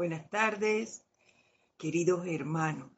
[0.00, 1.04] Buenas tardes,
[1.76, 2.90] queridos hermanos.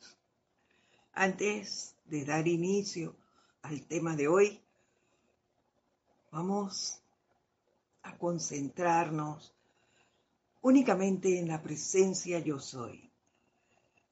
[1.13, 3.17] Antes de dar inicio
[3.63, 4.61] al tema de hoy,
[6.30, 7.03] vamos
[8.04, 9.53] a concentrarnos
[10.61, 13.11] únicamente en la presencia yo soy.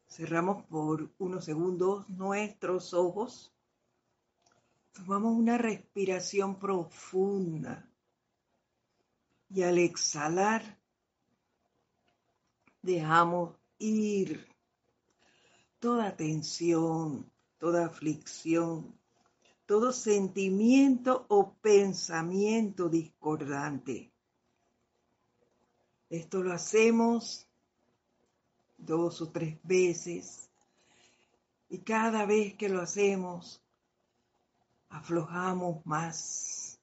[0.08, 3.54] Cerramos por unos segundos nuestros ojos.
[4.94, 7.88] Tomamos una respiración profunda.
[9.48, 10.79] Y al exhalar,
[12.82, 14.46] dejamos ir
[15.78, 18.94] toda tensión, toda aflicción,
[19.66, 24.10] todo sentimiento o pensamiento discordante.
[26.08, 27.46] Esto lo hacemos
[28.76, 30.50] dos o tres veces
[31.68, 33.62] y cada vez que lo hacemos
[34.88, 36.80] aflojamos más,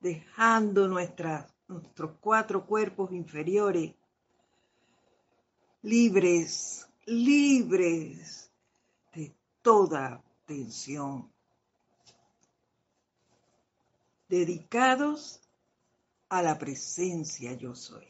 [0.00, 3.94] dejando nuestros cuatro cuerpos inferiores
[5.84, 8.50] libres, libres
[9.12, 11.30] de toda tensión,
[14.26, 15.42] dedicados
[16.30, 18.06] a la presencia yo soy.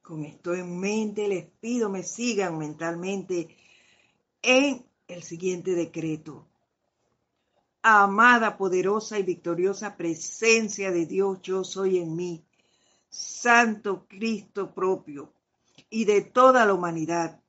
[0.00, 3.48] Con esto en mente les pido me sigan mentalmente
[4.40, 6.46] en el siguiente decreto.
[7.82, 12.44] Amada, poderosa y victoriosa presencia de Dios, yo soy en mí,
[13.10, 15.32] Santo Cristo propio,
[15.90, 17.40] y de toda la humanidad.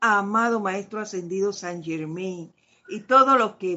[0.00, 2.52] Amado Maestro Ascendido San Germain
[2.88, 3.76] y todos los que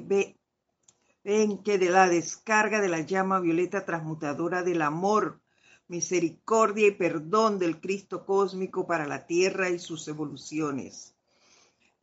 [1.24, 5.42] ven que de la descarga de la llama violeta transmutadora del amor,
[5.88, 11.16] misericordia y perdón del Cristo cósmico para la tierra y sus evoluciones.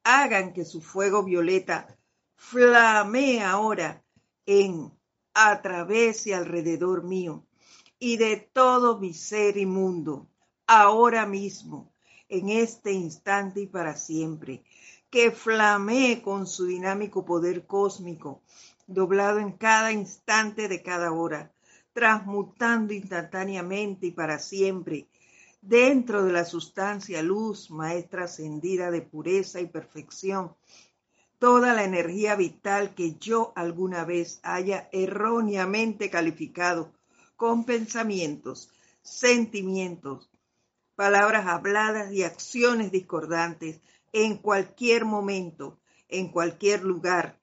[0.02, 1.96] Hagan que su fuego violeta
[2.36, 4.02] flamee ahora
[4.44, 4.92] en,
[5.34, 7.44] a través y alrededor mío
[7.98, 10.28] y de todo mi ser inmundo
[10.66, 11.92] ahora mismo,
[12.28, 14.64] en este instante y para siempre,
[15.10, 18.42] que flamee con su dinámico poder cósmico,
[18.86, 21.52] doblado en cada instante de cada hora,
[21.92, 25.08] transmutando instantáneamente y para siempre,
[25.62, 30.54] dentro de la sustancia luz, maestra ascendida de pureza y perfección,
[31.38, 36.92] toda la energía vital que yo alguna vez haya erróneamente calificado
[37.36, 38.70] con pensamientos,
[39.02, 40.30] sentimientos,
[40.96, 43.80] palabras habladas y acciones discordantes
[44.12, 47.38] en cualquier momento, en cualquier lugar,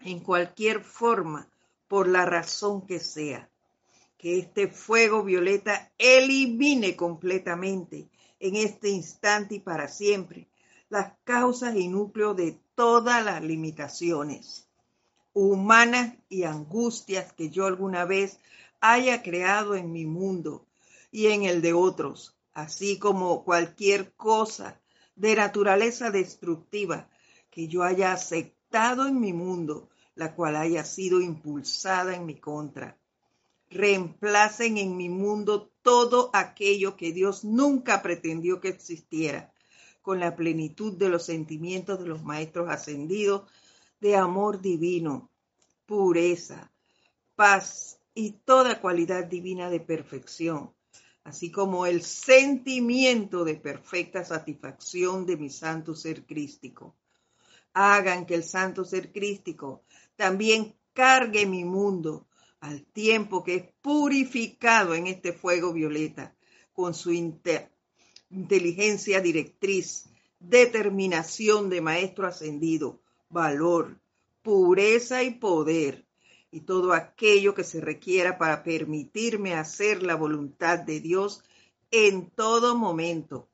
[0.00, 1.48] en cualquier forma,
[1.86, 3.50] por la razón que sea.
[4.16, 8.08] Que este fuego violeta elimine completamente
[8.40, 10.48] en este instante y para siempre
[10.88, 14.68] las causas y núcleos de todas las limitaciones
[15.34, 18.38] humanas y angustias que yo alguna vez
[18.80, 20.66] haya creado en mi mundo
[21.10, 24.80] y en el de otros, así como cualquier cosa
[25.14, 27.08] de naturaleza destructiva
[27.50, 32.98] que yo haya aceptado en mi mundo, la cual haya sido impulsada en mi contra.
[33.70, 39.52] Reemplacen en mi mundo todo aquello que Dios nunca pretendió que existiera,
[40.02, 43.42] con la plenitud de los sentimientos de los maestros ascendidos
[44.00, 45.30] de amor divino,
[45.86, 46.72] pureza,
[47.36, 50.74] paz y toda cualidad divina de perfección
[51.24, 56.96] así como el sentimiento de perfecta satisfacción de mi santo ser crístico.
[57.74, 59.84] Hagan que el santo ser crístico
[60.16, 62.26] también cargue mi mundo
[62.60, 66.36] al tiempo que es purificado en este fuego violeta
[66.72, 74.00] con su inteligencia directriz, determinación de maestro ascendido, valor,
[74.42, 76.06] pureza y poder
[76.52, 81.42] y todo aquello que se requiera para permitirme hacer la voluntad de Dios
[81.90, 83.48] en todo momento,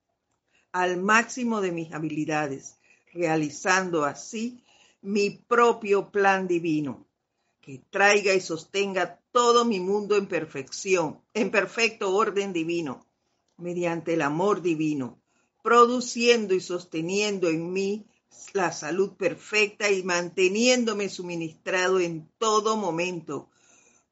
[0.72, 2.76] al máximo de mis habilidades,
[3.12, 4.64] realizando así
[5.00, 7.06] mi propio plan divino,
[7.60, 13.06] que traiga y sostenga todo mi mundo en perfección, en perfecto orden divino,
[13.56, 15.20] mediante el amor divino,
[15.62, 18.06] produciendo y sosteniendo en mí
[18.52, 23.50] la salud perfecta y manteniéndome suministrado en todo momento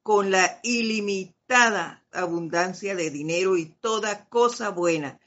[0.03, 5.21] con la ilimitada abundancia de dinero y toda cosa buena.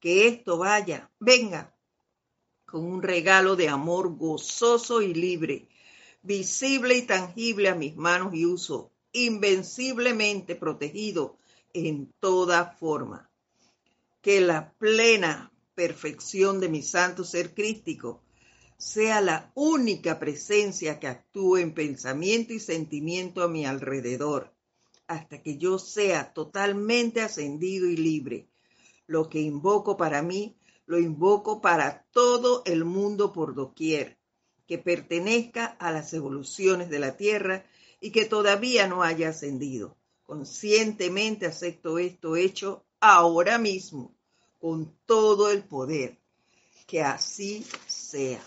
[0.00, 1.74] Que esto vaya, venga,
[2.66, 5.68] con un regalo de amor gozoso y libre,
[6.22, 11.38] visible y tangible a mis manos y uso, invenciblemente protegido
[11.72, 13.30] en toda forma.
[14.20, 18.23] Que la plena perfección de mi santo ser crístico
[18.84, 24.52] sea la única presencia que actúe en pensamiento y sentimiento a mi alrededor,
[25.06, 28.46] hasta que yo sea totalmente ascendido y libre,
[29.06, 30.54] Lo que invoco para mí,
[30.84, 34.18] lo invoco para todo el mundo por doquier,
[34.66, 37.64] que pertenezca a las evoluciones de la Tierra
[38.00, 39.96] y que todavía no haya ascendido.
[40.24, 44.14] Conscientemente acepto esto hecho ahora mismo,
[44.60, 46.18] con todo el poder.
[46.86, 48.42] Que así sea.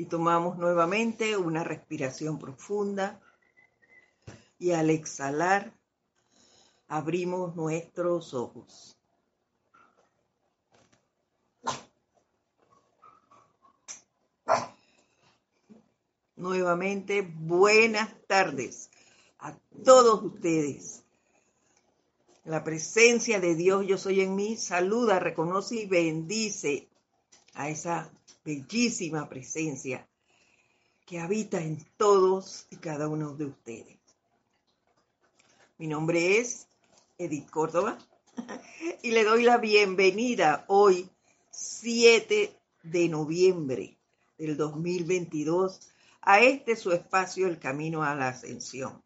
[0.00, 3.20] Y tomamos nuevamente una respiración profunda
[4.58, 5.74] y al exhalar
[6.88, 8.98] abrimos nuestros ojos.
[16.34, 18.88] Nuevamente, buenas tardes
[19.38, 19.54] a
[19.84, 21.04] todos ustedes.
[22.44, 26.88] La presencia de Dios, yo soy en mí, saluda, reconoce y bendice
[27.52, 28.10] a esa
[28.50, 30.08] bellísima presencia
[31.06, 33.98] que habita en todos y cada uno de ustedes.
[35.78, 36.66] Mi nombre es
[37.16, 37.96] Edith Córdoba
[39.02, 41.08] y le doy la bienvenida hoy,
[41.52, 42.52] 7
[42.82, 43.96] de noviembre
[44.36, 45.88] del 2022,
[46.22, 49.00] a este su espacio, El Camino a la Ascensión.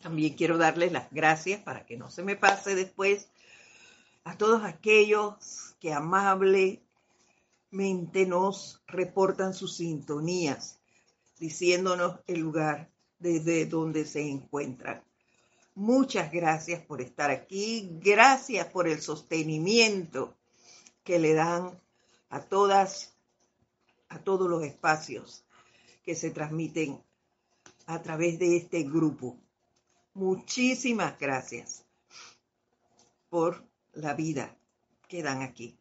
[0.00, 3.28] También quiero darles las gracias para que no se me pase después
[4.26, 6.82] a todos aquellos que amablemente
[8.26, 10.80] nos reportan sus sintonías,
[11.38, 12.90] diciéndonos el lugar
[13.20, 15.04] desde donde se encuentran.
[15.76, 20.36] Muchas gracias por estar aquí, gracias por el sostenimiento
[21.04, 21.80] que le dan
[22.28, 23.16] a todas,
[24.08, 25.44] a todos los espacios
[26.02, 27.00] que se transmiten
[27.86, 29.38] a través de este grupo.
[30.14, 31.86] Muchísimas gracias
[33.28, 33.64] por
[33.96, 34.56] la vida
[35.08, 35.76] que dan aquí.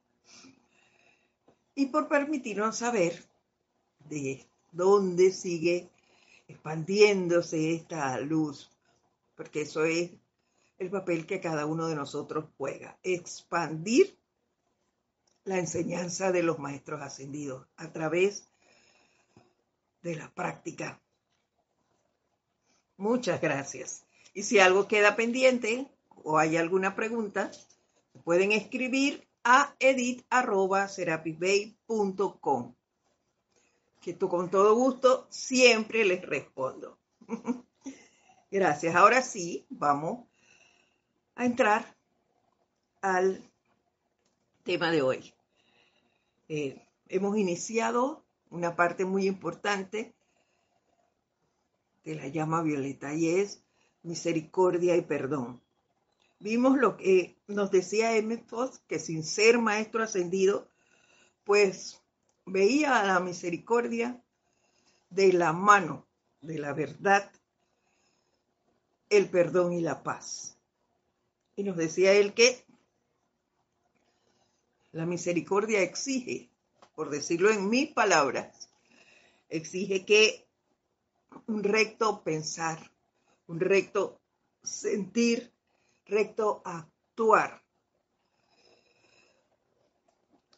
[1.76, 3.24] Y por permitirnos saber
[4.10, 5.90] de dónde sigue
[6.48, 8.70] expandiéndose esta luz,
[9.36, 10.12] porque eso es
[10.78, 14.18] el papel que cada uno de nosotros juega, expandir
[15.44, 18.48] la enseñanza de los maestros ascendidos a través
[20.02, 21.02] de la práctica.
[22.98, 24.06] Muchas gracias.
[24.34, 25.88] Y si algo queda pendiente
[26.24, 27.52] o hay alguna pregunta,
[28.24, 32.76] pueden escribir a edit.serapisbay.com
[34.06, 37.00] que tú con todo gusto siempre les respondo.
[38.52, 38.96] Gracias.
[38.96, 40.28] Ahora sí, vamos
[41.34, 41.98] a entrar
[43.02, 43.44] al
[44.64, 45.34] tema de hoy.
[46.50, 50.14] Eh, hemos iniciado una parte muy importante
[52.04, 53.64] de la llama violeta y es
[54.04, 55.64] misericordia y perdón.
[56.46, 60.70] Vimos lo que nos decía Emmett Fox, que sin ser maestro ascendido,
[61.44, 62.04] pues
[62.46, 64.24] veía la misericordia
[65.10, 66.06] de la mano
[66.42, 67.32] de la verdad,
[69.10, 70.60] el perdón y la paz.
[71.56, 72.64] Y nos decía él que
[74.92, 76.52] la misericordia exige,
[76.94, 78.70] por decirlo en mis palabras,
[79.50, 80.46] exige que
[81.48, 82.92] un recto pensar,
[83.48, 84.22] un recto
[84.62, 85.55] sentir,
[86.06, 87.64] recto actuar.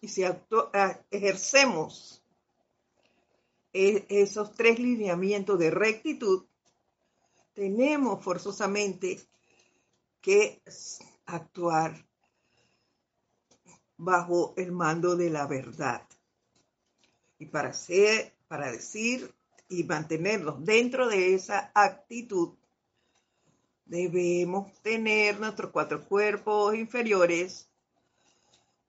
[0.01, 0.23] Y si
[1.11, 2.23] ejercemos
[3.73, 6.45] e, esos tres lineamientos de rectitud,
[7.53, 9.19] tenemos forzosamente
[10.21, 10.61] que
[11.25, 12.05] actuar
[13.97, 16.07] bajo el mando de la verdad.
[17.39, 19.33] Y para ser, para decir
[19.69, 22.56] y mantenernos dentro de esa actitud,
[23.87, 27.69] debemos tener nuestros cuatro cuerpos inferiores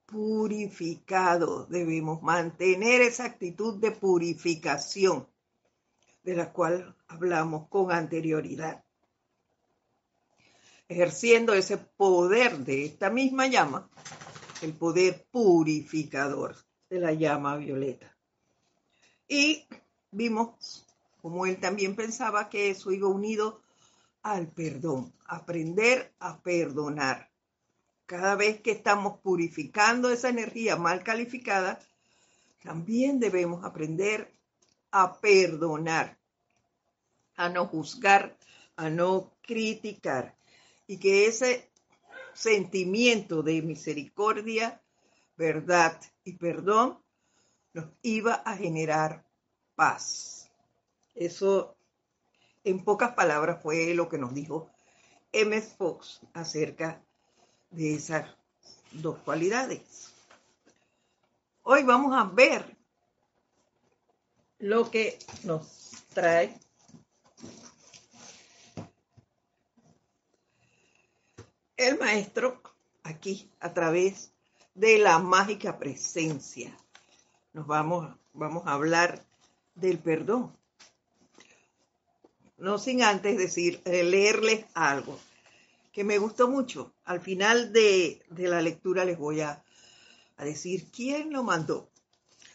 [0.05, 1.69] purificados.
[1.69, 5.27] Debemos mantener esa actitud de purificación
[6.23, 8.83] de la cual hablamos con anterioridad.
[10.87, 13.89] Ejerciendo ese poder de esta misma llama,
[14.61, 16.55] el poder purificador
[16.89, 18.17] de la llama violeta.
[19.27, 19.67] Y
[20.11, 20.85] vimos
[21.21, 23.61] como él también pensaba que eso iba unido
[24.21, 27.29] al perdón, aprender a perdonar.
[28.05, 31.79] Cada vez que estamos purificando esa energía mal calificada,
[32.63, 34.33] también debemos aprender
[34.91, 36.17] a perdonar,
[37.35, 38.37] a no juzgar,
[38.75, 40.35] a no criticar
[40.87, 41.69] y que ese
[42.33, 44.81] sentimiento de misericordia,
[45.37, 46.99] verdad y perdón
[47.73, 49.25] nos iba a generar
[49.75, 50.49] paz.
[51.13, 51.77] Eso
[52.63, 54.69] en pocas palabras fue lo que nos dijo
[55.31, 55.61] M.
[55.61, 57.01] Fox acerca
[57.71, 58.25] de esas
[58.91, 60.13] dos cualidades.
[61.63, 62.75] Hoy vamos a ver
[64.57, 66.59] lo que nos trae
[71.77, 72.61] el maestro
[73.03, 74.33] aquí a través
[74.73, 76.75] de la mágica presencia.
[77.53, 79.25] Nos vamos, vamos a hablar
[79.75, 80.58] del perdón.
[82.59, 85.19] No sin antes decir, eh, leerles algo
[85.91, 86.93] que me gustó mucho.
[87.05, 89.63] Al final de, la lectura les voy a,
[90.37, 91.89] a decir quién lo mandó.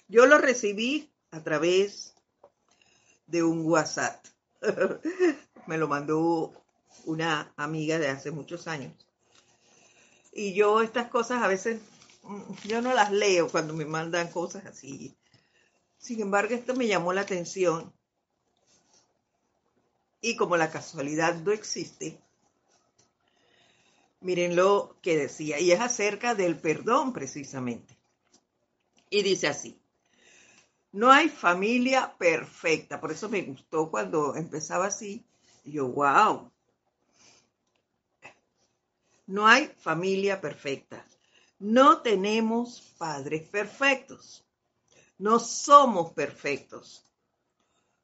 [0.09, 2.15] Yo lo recibí a través
[3.27, 4.25] de un WhatsApp.
[5.67, 6.53] me lo mandó
[7.05, 8.93] una amiga de hace muchos años.
[10.33, 11.81] Y yo estas cosas a veces,
[12.23, 15.17] mm, yo no las leo cuando me mandan cosas así.
[15.99, 17.93] Sin embargo, esto me llamó la atención.
[20.25, 22.19] Y como la casualidad no existe,
[24.21, 25.61] miren lo que decía.
[25.61, 27.95] Y es acerca del perdón precisamente.
[29.11, 29.79] Y dice así.
[30.93, 33.03] No hay familia perfecta.
[33.03, 35.27] Por eso me gustó cuando empezaba así.
[35.63, 36.51] yo, wow,
[39.27, 41.05] no hay familia perfecta.
[41.59, 44.43] No tenemos padres perfectos.
[45.19, 47.05] No somos perfectos.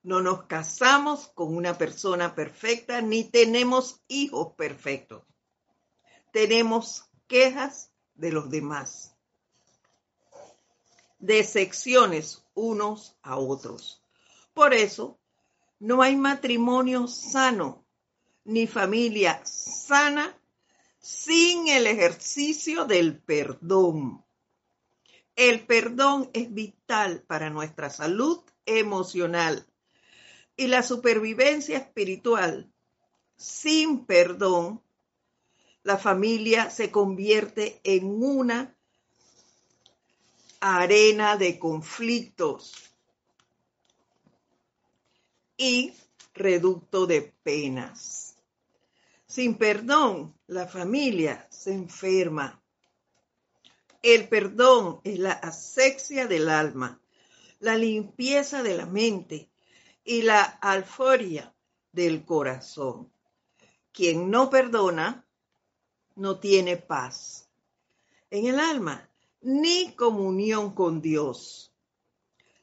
[0.02, 5.24] No nos casamos con una persona perfecta ni tenemos hijos perfectos.
[6.32, 9.14] Tenemos quejas de los demás.
[11.18, 14.02] Decepciones unos a otros.
[14.54, 15.18] Por eso,
[15.78, 17.84] no hay matrimonio sano
[18.44, 20.36] ni familia sana
[20.98, 24.24] sin el ejercicio del perdón.
[25.36, 29.69] El perdón es vital para nuestra salud emocional
[30.60, 32.70] y la supervivencia espiritual.
[33.34, 34.82] Sin perdón,
[35.82, 38.76] la familia se convierte en una
[40.60, 42.74] arena de conflictos
[45.56, 45.94] y
[46.34, 48.36] reducto de penas.
[49.26, 52.62] Sin perdón, la familia se enferma.
[54.02, 57.00] El perdón es la asexia del alma,
[57.60, 59.49] la limpieza de la mente
[60.04, 61.54] y la alforia
[61.92, 63.12] del corazón.
[63.92, 65.26] Quien no perdona
[66.16, 67.48] no tiene paz
[68.30, 69.08] en el alma
[69.42, 71.72] ni comunión con Dios.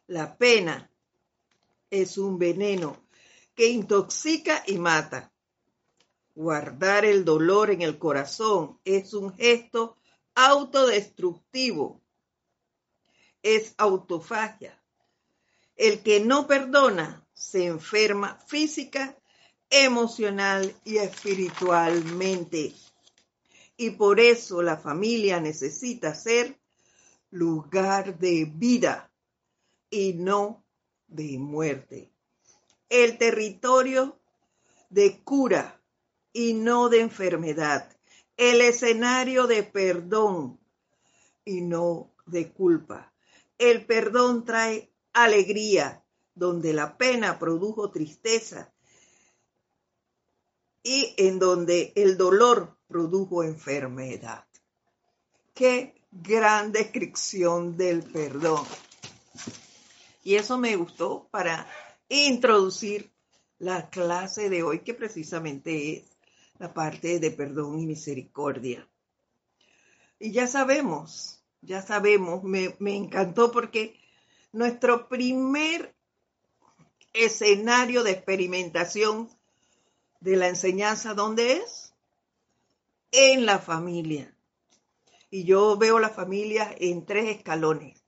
[0.08, 0.90] La pena
[1.90, 2.98] es un veneno
[3.56, 5.34] que intoxica y mata.
[6.36, 9.98] Guardar el dolor en el corazón es un gesto
[10.36, 12.02] autodestructivo.
[13.42, 14.80] Es autofagia.
[15.76, 19.16] El que no perdona se enferma física,
[19.70, 22.74] emocional y espiritualmente.
[23.78, 26.60] Y por eso la familia necesita ser
[27.30, 29.12] lugar de vida
[29.92, 30.66] y no
[31.08, 32.12] de muerte.
[32.90, 34.20] El territorio
[34.90, 35.80] de cura
[36.34, 37.96] y no de enfermedad.
[38.36, 40.60] El escenario de perdón
[41.46, 43.14] y no de culpa.
[43.60, 46.04] El perdón trae alegría
[46.38, 48.74] donde la pena produjo tristeza
[50.84, 54.46] y en donde el dolor produjo enfermedad.
[55.54, 58.66] Qué gran descripción del perdón.
[60.24, 61.68] Y eso me gustó para
[62.10, 63.12] introducir
[63.60, 66.18] la clase de hoy que precisamente es
[66.60, 68.88] la parte de perdón y misericordia.
[70.20, 74.00] Y ya sabemos, ya sabemos, me, encantó porque
[74.52, 75.96] nuestro primer
[77.18, 79.30] escenario de experimentación
[80.20, 81.94] de la enseñanza, ¿dónde es?
[83.12, 84.36] En la familia.
[85.30, 88.04] Y yo veo la familia en tres escalones.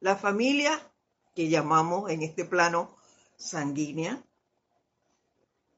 [0.00, 0.92] La familia
[1.34, 2.96] que llamamos en este plano
[3.36, 4.24] sanguínea,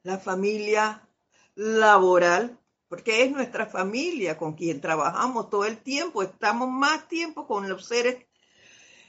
[0.03, 1.09] la familia
[1.55, 2.59] laboral,
[2.89, 7.87] porque es nuestra familia con quien trabajamos todo el tiempo, estamos más tiempo con los
[7.87, 8.27] seres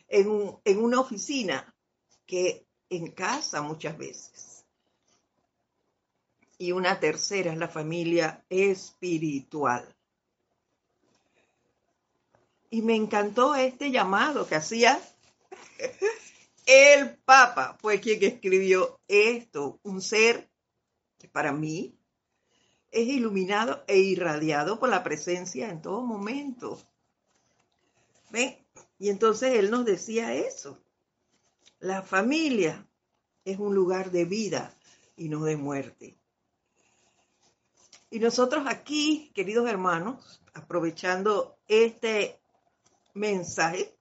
[0.07, 1.73] en, en una oficina
[2.25, 4.65] que en casa muchas veces.
[6.57, 9.95] Y una tercera es la familia espiritual.
[12.69, 14.99] Y me encantó este llamado que hacía
[16.65, 20.49] el Papa, fue quien escribió esto, un ser
[21.17, 21.97] que para mí
[22.91, 26.79] es iluminado e irradiado por la presencia en todo momento.
[28.29, 28.57] ¿Ven?
[28.99, 30.79] Y entonces él nos decía eso.
[31.81, 32.85] La familia
[33.45, 34.75] es un lugar de vida
[35.15, 36.19] y no de muerte.
[38.09, 42.41] Y nosotros aquí, queridos hermanos, aprovechando este
[43.13, 43.95] mensaje,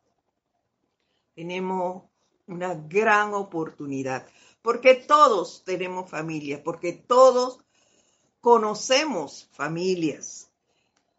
[1.36, 2.02] tenemos
[2.48, 4.26] una gran oportunidad,
[4.60, 7.60] porque todos tenemos familia, porque todos
[8.40, 10.50] conocemos familias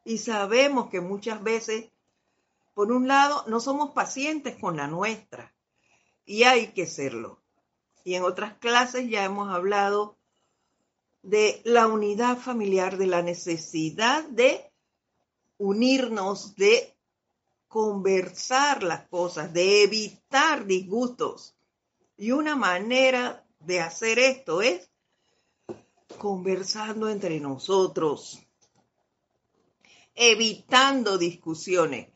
[0.03, 1.89] Y sabemos que muchas veces,
[2.73, 5.53] por un lado, no somos pacientes con la nuestra
[6.29, 7.41] y hay que serlo.
[8.03, 10.15] Y en otras clases ya hemos hablado
[11.24, 14.71] de la unidad familiar, de la necesidad de
[15.57, 16.95] unirnos, de
[17.67, 21.55] conversar las cosas, de evitar disgustos.
[22.15, 24.88] Y una manera de hacer esto es
[26.19, 28.39] conversando entre nosotros,
[30.13, 32.09] evitando discusiones,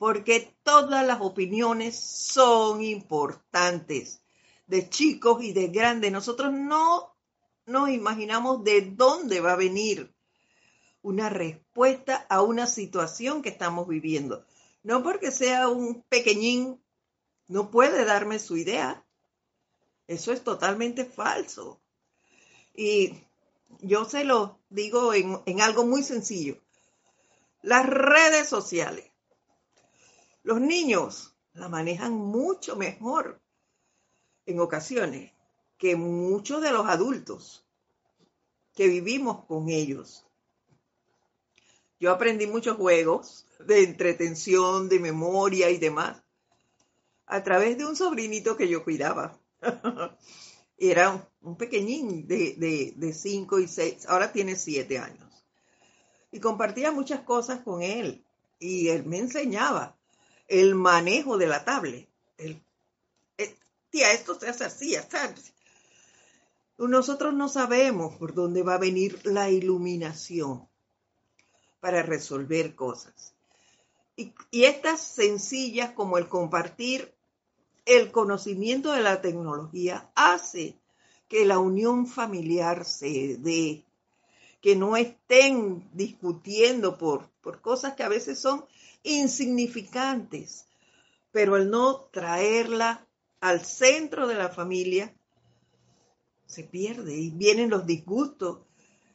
[0.00, 4.22] porque todas las opiniones son importantes,
[4.66, 6.10] de chicos y de grandes.
[6.10, 7.14] Nosotros no
[7.66, 10.10] nos imaginamos de dónde va a venir
[11.02, 14.46] una respuesta a una situación que estamos viviendo.
[14.82, 16.80] No porque sea un pequeñín,
[17.46, 19.04] no puede darme su idea.
[20.06, 21.78] Eso es totalmente falso.
[22.74, 23.22] Y
[23.80, 26.56] yo se lo digo en, algo muy sencillo.
[27.60, 29.09] Las redes sociales.
[30.42, 33.40] Los niños la manejan mucho mejor
[34.46, 35.32] en ocasiones
[35.76, 37.66] que muchos de los adultos
[38.74, 40.26] que vivimos con ellos.
[41.98, 46.22] Yo aprendí muchos juegos de entretención, de memoria y demás
[47.26, 49.38] a través de un sobrinito que yo cuidaba.
[50.78, 55.44] Era un pequeñín de 5 y 6, ahora tiene 7 años.
[56.32, 58.24] Y compartía muchas cosas con él
[58.58, 59.99] y él me enseñaba
[60.50, 62.08] el manejo de la tablet.
[62.36, 62.60] Eh,
[63.88, 64.96] tía, esto se hace así.
[66.76, 70.68] Nosotros no sabemos por dónde va a venir la iluminación
[71.78, 73.34] para resolver cosas.
[74.16, 77.14] Y, y estas sencillas como el compartir
[77.86, 80.78] el conocimiento de la tecnología hace
[81.28, 83.84] que la unión familiar se dé,
[84.60, 88.64] que no estén discutiendo por, por cosas que a veces son
[89.02, 90.66] insignificantes,
[91.32, 93.06] pero al no traerla
[93.40, 95.14] al centro de la familia,
[96.46, 98.58] se pierde y vienen los disgustos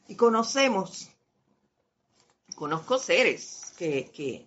[0.08, 1.10] y conocemos
[2.56, 4.46] conozco seres que, que,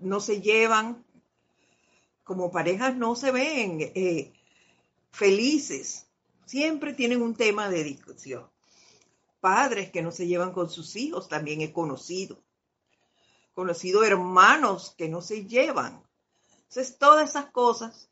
[0.00, 1.04] no se llevan,
[2.24, 4.32] como parejas no se ven eh,
[5.10, 6.06] felices,
[6.44, 8.48] siempre tienen un tema de discusión.
[9.40, 12.38] Padres que no se llevan con sus hijos, también he conocido.
[13.56, 16.04] Conocido hermanos que no se llevan.
[16.68, 18.10] Entonces, todas esas cosas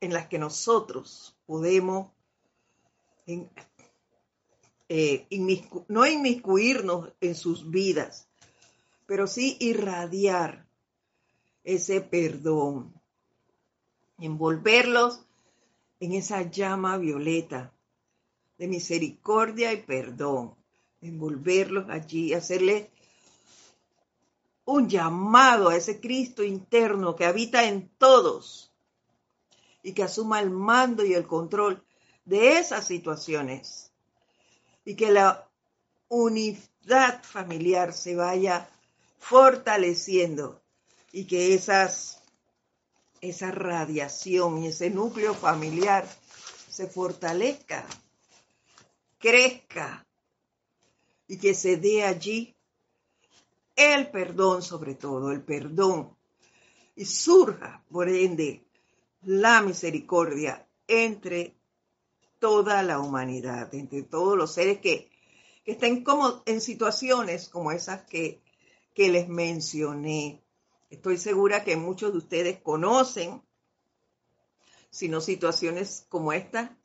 [0.00, 2.10] en las que nosotros podemos
[4.88, 5.26] eh,
[5.88, 8.26] no inmiscuirnos en sus vidas,
[9.04, 10.66] pero sí irradiar
[11.64, 12.98] ese perdón,
[14.18, 15.20] envolverlos
[16.00, 17.74] en esa llama violeta
[18.56, 20.54] de misericordia y perdón,
[21.06, 22.90] envolverlos allí, hacerle
[24.66, 28.72] un llamado a ese Cristo interno que habita en todos
[29.82, 31.82] y que asuma el mando y el control
[32.24, 33.92] de esas situaciones.
[34.84, 35.48] Y que la
[36.08, 38.68] unidad familiar se vaya
[39.18, 40.62] fortaleciendo
[41.12, 42.22] y que esas,
[43.20, 46.06] esa radiación y ese núcleo familiar
[46.68, 47.86] se fortalezca,
[49.18, 50.05] crezca
[51.28, 52.56] y que se dé allí
[53.74, 56.16] el perdón sobre todo, el perdón,
[56.94, 58.64] y surja, por ende,
[59.22, 61.54] la misericordia entre
[62.38, 65.10] toda la humanidad, entre todos los seres que,
[65.66, 68.40] estén como en situaciones como esas que,
[68.94, 70.40] que les mencioné.
[70.90, 73.42] Estoy segura que muchos de ustedes conocen,
[74.90, 76.78] si no situaciones como esta,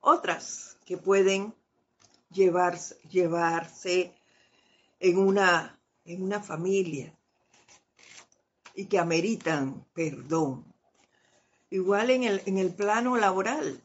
[0.00, 1.54] otras que pueden
[2.34, 4.14] llevarse, llevarse
[5.00, 7.14] en, una, en una familia
[8.74, 10.64] y que ameritan perdón.
[11.70, 13.80] Igual en el, en el plano laboral.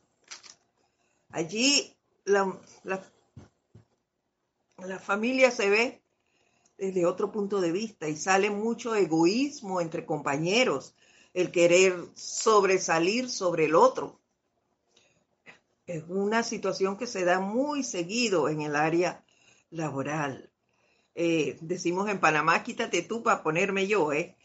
[1.30, 3.00] Allí la, la,
[5.00, 6.02] familia se ve
[6.78, 10.96] desde otro punto de vista y sale mucho egoísmo entre compañeros,
[11.34, 14.20] el querer sobresalir sobre el otro.
[15.90, 19.26] Es una situación que se da muy seguido en el área
[19.72, 20.52] laboral.
[21.16, 24.38] Eh, decimos en Panamá, quítate tú para ponerme yo, ¿eh?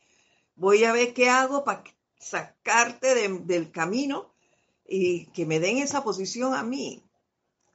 [0.56, 1.84] Voy a ver qué hago para
[2.18, 4.32] sacarte del camino
[4.88, 7.04] y que me den esa posición a mí.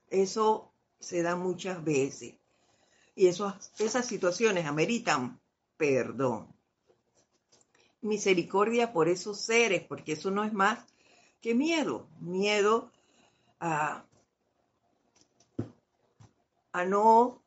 [0.09, 2.33] Eso se da muchas veces.
[3.13, 5.39] Y esas situaciones ameritan
[5.77, 6.47] perdón.
[8.01, 10.79] Misericordia por esos seres, porque eso no es más
[11.39, 12.07] que miedo.
[12.19, 12.91] Miedo
[13.59, 14.05] a,
[16.87, 17.41] no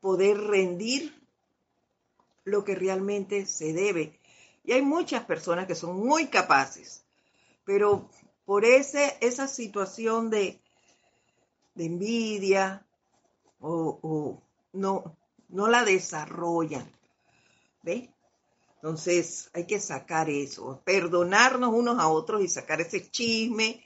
[0.00, 1.14] poder rendir
[2.44, 4.18] lo que realmente se debe.
[4.64, 7.04] Y hay muchas personas que son muy capaces,
[7.64, 8.08] pero
[8.46, 10.60] por ese, esa situación de,
[11.76, 12.84] envidia
[13.60, 14.42] o,
[14.72, 15.16] no,
[15.48, 16.90] no la desarrollan.
[17.82, 18.10] ¿Ve?
[18.76, 23.84] Entonces hay que sacar eso, perdonarnos unos a otros y sacar ese chisme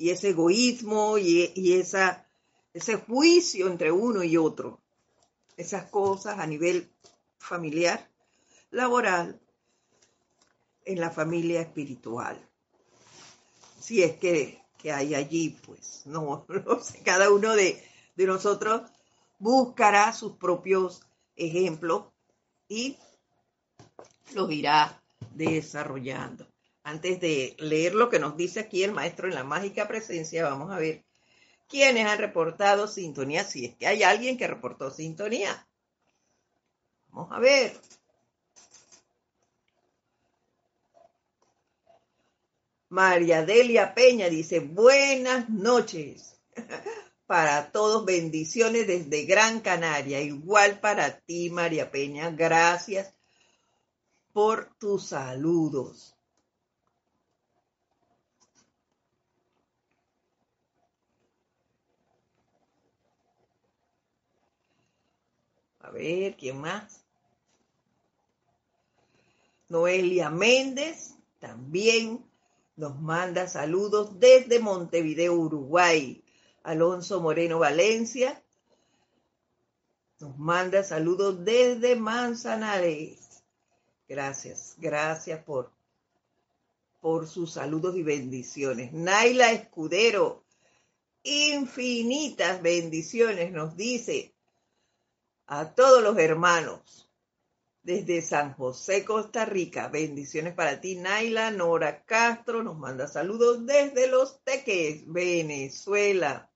[0.00, 2.26] y ese egoísmo y, y esa,
[2.72, 4.80] ese juicio entre uno y otro.
[5.58, 6.90] Esas cosas a nivel
[7.36, 8.08] familiar,
[8.70, 9.38] laboral,
[10.86, 12.40] en la familia espiritual.
[13.78, 17.86] Si es que, hay allí, pues no, no sé, cada uno de,
[18.16, 18.90] de nosotros
[19.38, 21.02] buscará sus propios
[21.36, 22.06] ejemplos
[22.68, 22.96] y
[24.32, 24.98] los irá
[25.34, 26.49] desarrollando.
[26.90, 30.72] Antes de leer lo que nos dice aquí el maestro en la mágica presencia, vamos
[30.72, 31.04] a ver
[31.68, 35.68] quiénes han reportado sintonía, si es que hay alguien que reportó sintonía.
[37.10, 37.80] Vamos a ver.
[42.88, 46.40] María Delia Peña dice, buenas noches.
[47.26, 50.20] para todos, bendiciones desde Gran Canaria.
[50.20, 52.30] Igual para ti, María Peña.
[52.30, 53.14] Gracias
[54.32, 56.16] por tus saludos.
[65.90, 67.04] Ver, ¿quién más?
[69.68, 72.24] Noelia Méndez también
[72.76, 76.24] nos manda saludos desde Montevideo, Uruguay.
[76.62, 78.42] Alonso Moreno Valencia
[80.18, 83.42] nos manda saludos desde Manzanares.
[84.06, 85.70] Gracias, gracias por,
[87.00, 88.92] por sus saludos y bendiciones.
[88.92, 90.44] Naila Escudero,
[91.22, 94.34] infinitas bendiciones nos dice
[95.50, 97.10] a todos los hermanos
[97.82, 99.88] desde San José, Costa Rica.
[99.88, 101.50] Bendiciones para ti, Naila.
[101.50, 106.48] Nora Castro nos manda saludos desde Los Teques, Venezuela.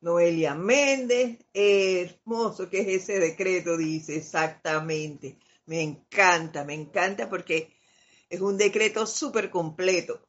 [0.00, 5.38] Noelia Méndez, hermoso que es ese decreto, dice exactamente.
[5.66, 7.72] Me encanta, me encanta porque
[8.28, 10.25] es un decreto súper completo.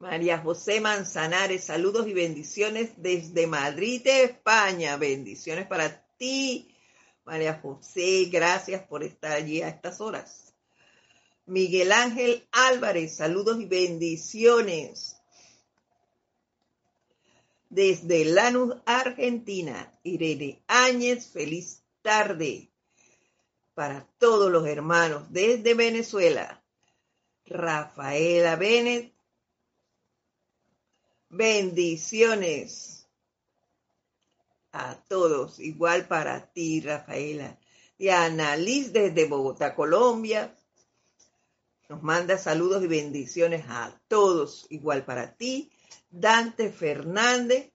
[0.00, 4.96] María José Manzanares, saludos y bendiciones desde Madrid, España.
[4.96, 6.74] Bendiciones para ti,
[7.26, 8.30] María José.
[8.32, 10.54] Gracias por estar allí a estas horas.
[11.44, 15.16] Miguel Ángel Álvarez, saludos y bendiciones
[17.68, 22.70] desde Lanús, Argentina, Irene Áñez, feliz tarde
[23.74, 26.64] para todos los hermanos desde Venezuela.
[27.44, 29.19] Rafaela Bennett,
[31.30, 33.08] bendiciones
[34.72, 37.58] a todos, igual para ti, Rafaela.
[37.98, 40.54] Diana Liz desde Bogotá, Colombia.
[41.88, 45.70] Nos manda saludos y bendiciones a todos, igual para ti.
[46.10, 47.72] Dante Fernández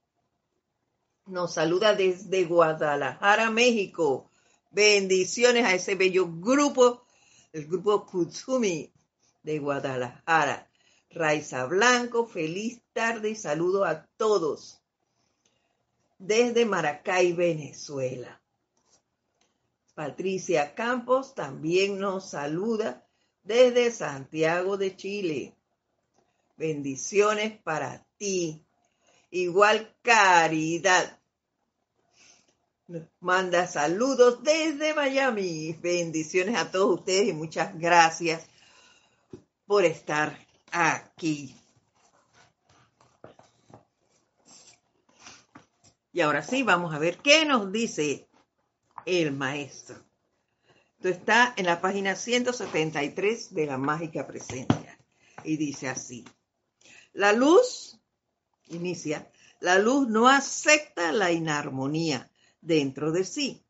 [1.26, 4.30] nos saluda desde Guadalajara, México.
[4.72, 7.06] Bendiciones a ese bello grupo,
[7.52, 8.92] el grupo Kutsumi
[9.44, 10.70] de Guadalajara.
[11.16, 14.82] Raiza Blanco, feliz tarde y saludo a todos
[16.20, 18.42] desde Maracay, Venezuela.
[19.94, 23.08] Patricia Campos también nos saluda
[23.44, 25.56] desde Santiago de Chile.
[26.58, 28.62] Bendiciones para ti.
[29.32, 31.18] Igual caridad.
[33.22, 35.72] manda saludos desde Miami.
[35.82, 38.46] Bendiciones a todos ustedes y muchas gracias
[39.66, 41.56] por estar aquí.
[46.12, 48.28] Y ahora sí, vamos a ver qué nos dice
[49.06, 49.98] el maestro.
[50.98, 54.98] Esto está en la página 173 de la mágica presencia.
[55.44, 56.26] Y dice así.
[57.14, 58.00] La luz,
[58.68, 63.64] inicia, la luz no acepta la inarmonía dentro de sí.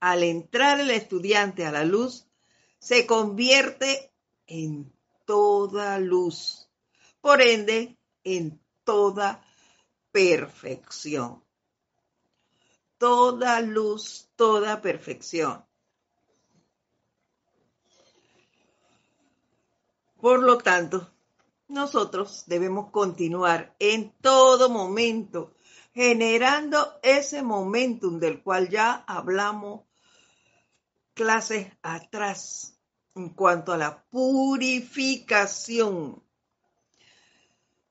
[0.00, 2.26] Al entrar el estudiante a la luz,
[2.78, 4.12] se convierte
[4.46, 4.92] en
[5.30, 6.68] toda luz,
[7.20, 9.40] por ende, en toda
[10.10, 11.44] perfección.
[12.98, 15.64] Toda luz, toda perfección.
[20.20, 21.08] Por lo tanto,
[21.68, 25.54] nosotros debemos continuar en todo momento
[25.94, 29.82] generando ese momentum del cual ya hablamos
[31.14, 32.79] clases atrás,
[33.14, 36.22] en cuanto a la purificación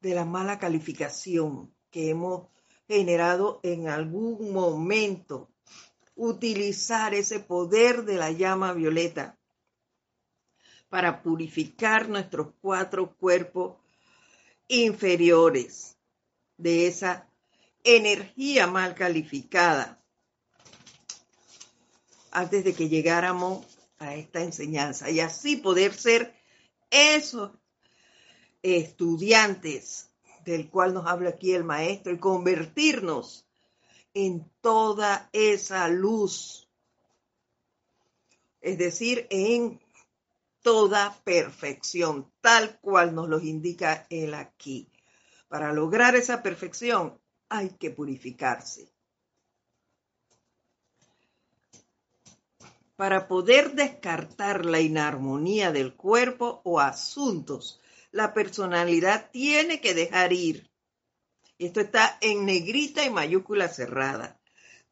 [0.01, 2.47] de la mala calificación que hemos
[2.88, 5.49] generado en algún momento.
[6.15, 9.38] Utilizar ese poder de la llama violeta
[10.89, 13.77] para purificar nuestros cuatro cuerpos
[14.67, 15.97] inferiores
[16.58, 17.29] de esa
[17.84, 20.01] energía mal calificada
[22.32, 23.65] antes de que llegáramos
[23.99, 26.33] a esta enseñanza y así poder ser
[26.89, 27.51] esos
[28.63, 30.09] estudiantes
[30.45, 33.45] del cual nos habla aquí el maestro y convertirnos
[34.13, 36.67] en toda esa luz,
[38.62, 39.79] es decir, en
[40.62, 44.89] toda perfección, tal cual nos lo indica él aquí.
[45.47, 48.91] Para lograr esa perfección hay que purificarse.
[52.99, 57.79] Para poder descartar la inarmonía del cuerpo o asuntos,
[58.12, 60.69] la personalidad tiene que dejar ir.
[61.57, 64.38] Esto está en negrita y mayúscula cerrada.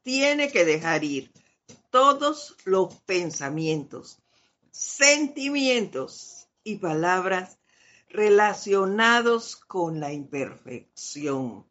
[0.03, 1.33] Tiene que dejar ir
[1.89, 4.19] todos los pensamientos,
[4.71, 7.57] sentimientos y palabras
[8.07, 11.65] relacionados con la imperfección.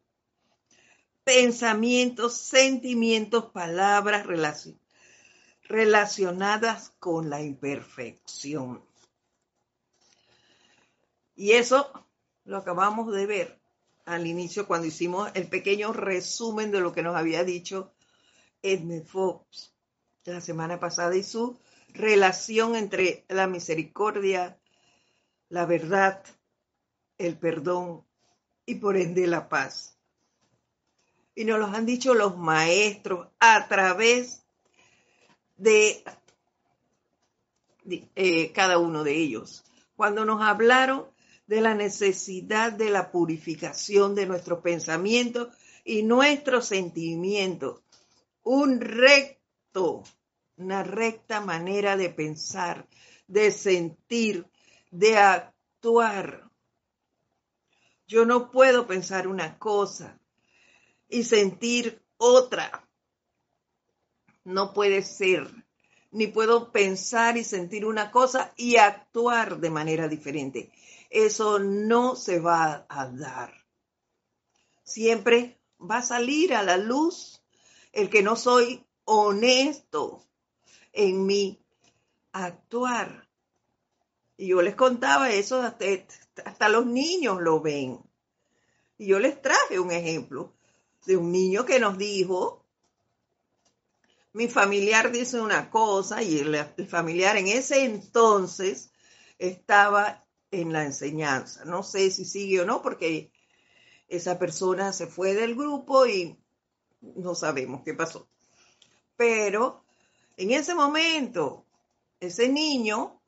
[1.23, 4.86] Pensamientos, sentimientos, palabras relacionadas
[6.99, 8.83] con la imperfección.
[11.35, 11.91] Y eso
[12.45, 13.59] lo acabamos de ver
[14.05, 17.93] al inicio cuando hicimos el pequeño resumen de lo que nos había dicho
[18.61, 19.73] Edmund Fox
[20.23, 24.59] la semana pasada y su relación entre la misericordia,
[25.49, 26.23] la verdad,
[27.17, 28.05] el perdón
[28.65, 29.97] y por ende la paz.
[31.35, 34.46] Y nos lo han dicho los maestros a través
[35.57, 36.03] de,
[38.15, 39.63] eh, cada uno de ellos.
[39.95, 41.05] Cuando nos hablaron
[41.47, 45.49] de la necesidad de la purificación de nuestros pensamientos
[45.83, 47.81] y nuestros sentimientos.
[48.43, 50.03] Un recto
[50.57, 52.87] una recta manera de pensar,
[53.27, 54.47] de sentir,
[54.91, 56.49] de actuar.
[58.07, 60.19] Yo no puedo pensar una cosa
[61.07, 62.86] y sentir otra.
[64.47, 65.45] No puede ser.
[66.11, 70.71] Ni puedo pensar y sentir una cosa y actuar de manera diferente.
[71.09, 73.53] Eso no se va a dar.
[74.83, 77.43] Siempre va a salir a la luz
[77.91, 80.23] el que no soy honesto
[80.93, 81.59] en mi
[82.31, 83.27] actuar.
[84.37, 87.99] Y yo les contaba eso, hasta, los niños lo ven.
[88.97, 90.53] Y yo les traje un ejemplo
[91.05, 92.63] de un niño que nos dijo,
[94.37, 98.91] mi familiar dice una cosa y el, familiar en ese entonces
[99.39, 101.65] estaba en la enseñanza.
[101.65, 103.31] No sé si sigue o no, porque
[104.07, 106.37] esa persona se fue del grupo y
[107.01, 108.27] no sabemos qué pasó.
[109.15, 109.83] Pero
[110.37, 111.65] en ese momento,
[112.19, 113.19] ese niño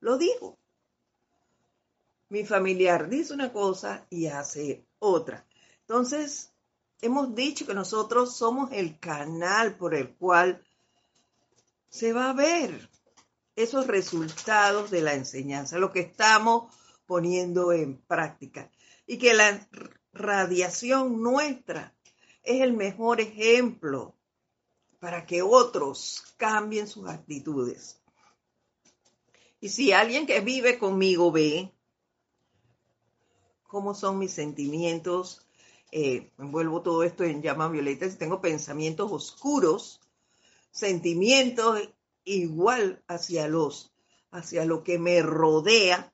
[0.00, 0.58] lo dijo.
[2.28, 5.46] Mi familiar dice una cosa y hace otra.
[5.80, 6.51] Entonces,
[7.02, 10.64] hemos dicho que nosotros somos el canal por el cual
[11.90, 12.88] se va a ver
[13.56, 16.72] esos resultados de la enseñanza, lo que estamos
[17.04, 18.70] poniendo en práctica.
[19.06, 19.68] Y que la
[20.12, 21.94] radiación nuestra
[22.44, 24.14] es el mejor ejemplo
[25.00, 28.00] para que otros cambien sus actitudes.
[29.60, 31.72] Y si alguien que vive conmigo ve
[33.64, 35.46] cómo son mis sentimientos,
[35.92, 40.00] eh, envuelvo todo esto en llama violeta, si tengo pensamientos oscuros,
[40.70, 41.80] sentimientos
[42.24, 43.92] igual hacia los,
[44.30, 46.12] hacia lo que me rodea,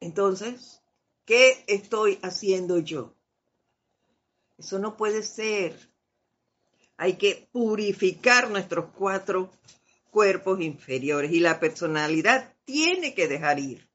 [0.00, 0.80] entonces,
[1.24, 3.14] ¿qué estoy haciendo yo?
[4.56, 5.90] Eso no puede ser.
[6.96, 9.50] Hay que purificar nuestros cuatro
[10.10, 13.87] cuerpos inferiores y la personalidad tiene que dejar ir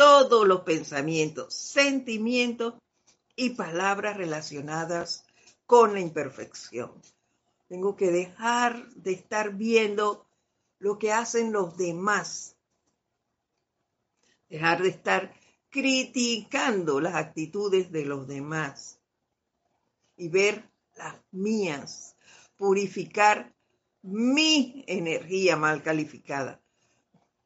[0.00, 2.72] todos los pensamientos, sentimientos
[3.36, 5.26] y palabras relacionadas
[5.66, 6.90] con la imperfección.
[7.68, 10.26] Tengo que dejar de estar viendo
[10.78, 12.56] lo que hacen los demás.
[14.48, 15.34] Dejar de estar
[15.68, 18.98] criticando las actitudes de los demás
[20.16, 22.16] y ver las mías,
[22.56, 23.54] purificar
[24.00, 26.58] mi energía mal calificada.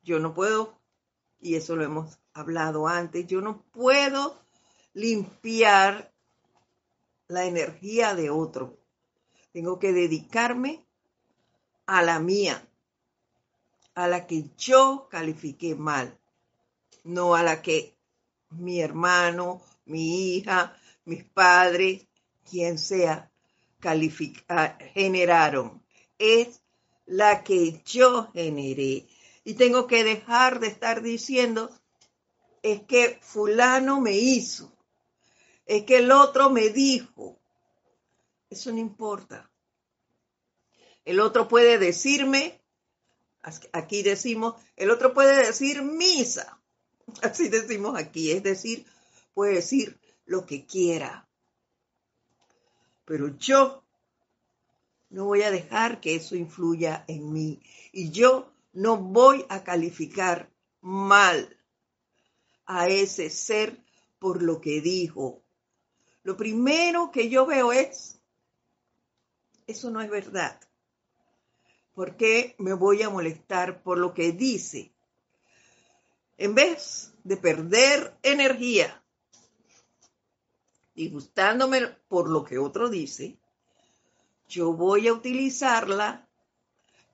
[0.04, 0.78] Yo no puedo,
[1.40, 4.38] y eso lo hemos hablado antes, yo no puedo
[4.92, 6.12] limpiar
[7.28, 8.76] la energía de otro.
[9.52, 10.84] Tengo que dedicarme
[11.86, 12.66] a la mía,
[13.94, 16.18] a la que yo califiqué mal,
[17.04, 17.96] no a la que
[18.50, 22.06] mi hermano, mi hija, mis padres,
[22.48, 23.30] quien sea,
[24.94, 25.82] generaron.
[26.18, 26.62] Es
[27.06, 29.06] la que yo generé.
[29.44, 31.70] Y tengo que dejar de estar diciendo,
[32.64, 34.74] es que fulano me hizo,
[35.66, 37.38] es que el otro me dijo.
[38.48, 39.50] Eso no importa.
[41.04, 42.62] El otro puede decirme,
[43.72, 46.58] aquí decimos, el otro puede decir misa.
[47.22, 48.86] Así decimos aquí, es decir,
[49.34, 51.28] puede decir lo que quiera.
[53.04, 53.84] Pero yo
[55.10, 57.60] no voy a dejar que eso influya en mí.
[57.92, 60.50] Y yo no voy a calificar
[60.80, 61.53] mal
[62.66, 63.82] a ese ser
[64.18, 65.42] por lo que dijo.
[66.22, 68.18] Lo primero que yo veo es,
[69.66, 70.60] eso no es verdad.
[71.94, 74.92] ¿Por qué me voy a molestar por lo que dice?
[76.38, 79.04] En vez de perder energía
[80.94, 83.36] disgustándome por lo que otro dice,
[84.48, 86.28] yo voy a utilizarla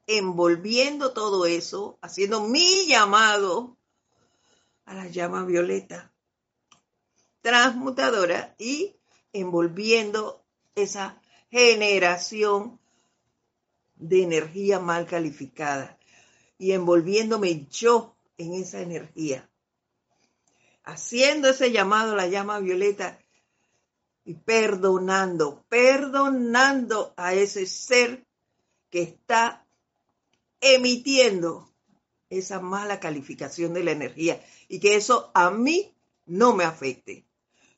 [0.07, 3.77] envolviendo todo eso, haciendo mi llamado
[4.85, 6.11] a la llama violeta
[7.43, 8.97] transmutadora y
[9.33, 12.79] envolviendo esa generación
[13.97, 15.99] de energía mal calificada
[16.59, 19.49] y envolviéndome yo en esa energía.
[20.85, 23.19] Haciendo ese llamado a la llama violeta
[24.25, 28.27] y perdonando, perdonando a ese ser
[28.91, 29.67] que está
[30.61, 31.70] emitiendo
[32.31, 35.95] esa mala calificación de la energía y que eso a mí
[36.27, 37.27] no me afecte,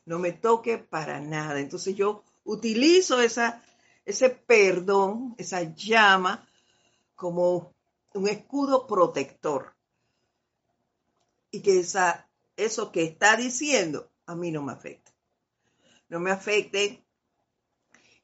[0.05, 1.59] no me toque para nada.
[1.59, 3.63] Entonces yo utilizo esa,
[4.05, 6.49] ese perdón, esa llama
[7.17, 7.75] como
[8.15, 9.75] un escudo protector
[11.51, 15.13] y que esa, eso que está diciendo a mí no me afecta
[16.13, 17.03] no me afecte.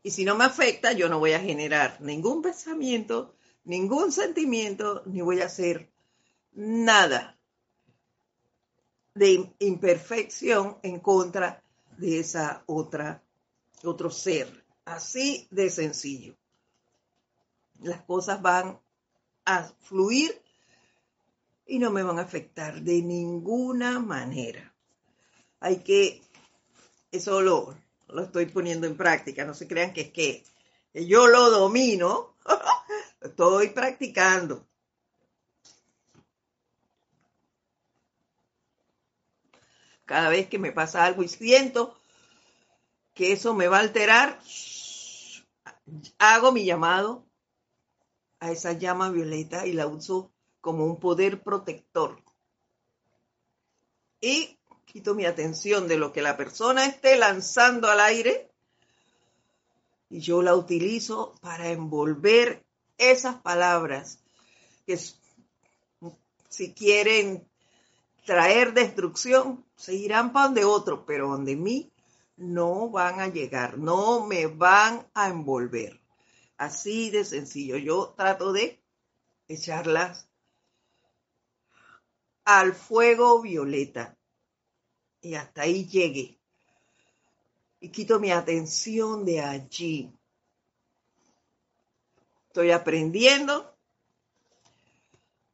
[0.03, 5.23] Y si no me afecta, yo no voy a generar ningún pensamiento, ningún sentimiento, ni
[5.23, 5.91] voy a hacer
[6.53, 7.39] nada
[9.15, 11.63] de imperfección en contra
[11.97, 13.23] de esa otra,
[13.83, 14.65] otro ser.
[14.85, 16.37] Así de sencillo.
[17.81, 18.81] Las cosas van
[19.45, 20.41] a fluir
[21.67, 24.75] y no me van a afectar de ninguna manera.
[25.61, 26.23] Hay que
[27.11, 27.77] eso lo,
[28.09, 29.45] lo estoy poniendo en práctica.
[29.45, 30.45] No se crean que es que
[30.95, 32.35] yo lo domino.
[33.21, 34.67] estoy practicando.
[40.09, 41.95] Cada vez que me pasa algo y siento
[43.13, 44.41] que eso me va a alterar,
[46.19, 47.27] hago mi llamado
[48.41, 52.23] a esa llama violeta y la uso como un poder protector.
[54.19, 58.51] Y quito mi atención de lo que la persona esté lanzando al aire
[60.09, 62.65] y yo la utilizo para envolver
[62.97, 64.21] esas palabras
[64.87, 64.99] que
[66.49, 67.48] si quieren
[68.29, 71.91] traer destrucción, se irán para donde otro, pero donde mí
[72.37, 75.99] no van a llegar, no me van a envolver.
[76.59, 77.79] Así de sencillo.
[77.79, 78.85] Yo trato de
[79.49, 80.29] echarlas
[82.45, 84.19] al fuego violeta
[85.23, 86.39] y hasta ahí llegué.
[87.81, 90.13] Y quito mi atención de allí.
[92.49, 93.78] Estoy aprendiendo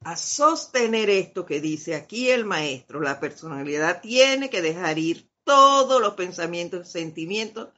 [0.04, 3.00] a sostener esto que dice aquí el maestro.
[3.00, 7.68] La personalidad tiene que dejar ir todos los pensamientos y sentimientos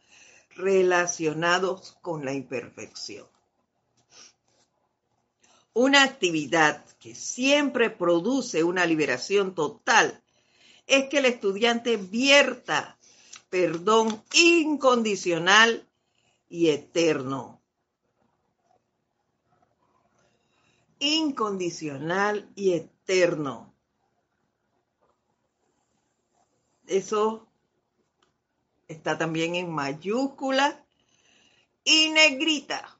[0.57, 3.27] relacionados con la imperfección.
[5.73, 10.23] Una actividad que siempre produce una liberación total
[10.87, 12.97] es que el estudiante vierta
[13.51, 15.87] perdón incondicional
[16.49, 17.56] y eterno.
[20.99, 23.75] Incondicional y eterno.
[26.87, 27.49] Eso
[28.89, 30.85] está también en mayúscula
[31.85, 32.99] y negrita,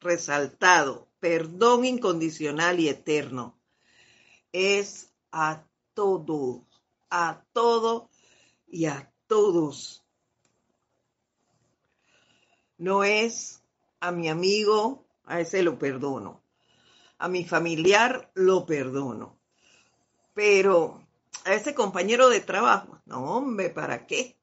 [0.00, 3.58] resaltado, perdón incondicional y eterno.
[4.52, 6.62] Es a todos
[7.16, 8.10] a todo
[8.66, 10.04] y a todos.
[12.76, 13.62] No es
[14.00, 16.42] a mi amigo, a ese lo perdono.
[17.24, 19.38] A mi familiar lo perdono.
[20.34, 21.02] Pero
[21.46, 24.36] a ese compañero de trabajo, no hombre, ¿para qué?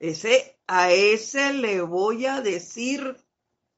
[0.00, 3.16] Ese, a ese le voy a decir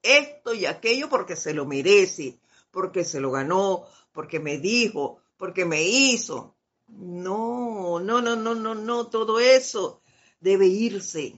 [0.01, 2.39] esto y aquello porque se lo merece,
[2.71, 6.55] porque se lo ganó, porque me dijo, porque me hizo.
[6.87, 10.01] No, no, no, no, no, no, todo eso
[10.39, 11.37] debe irse.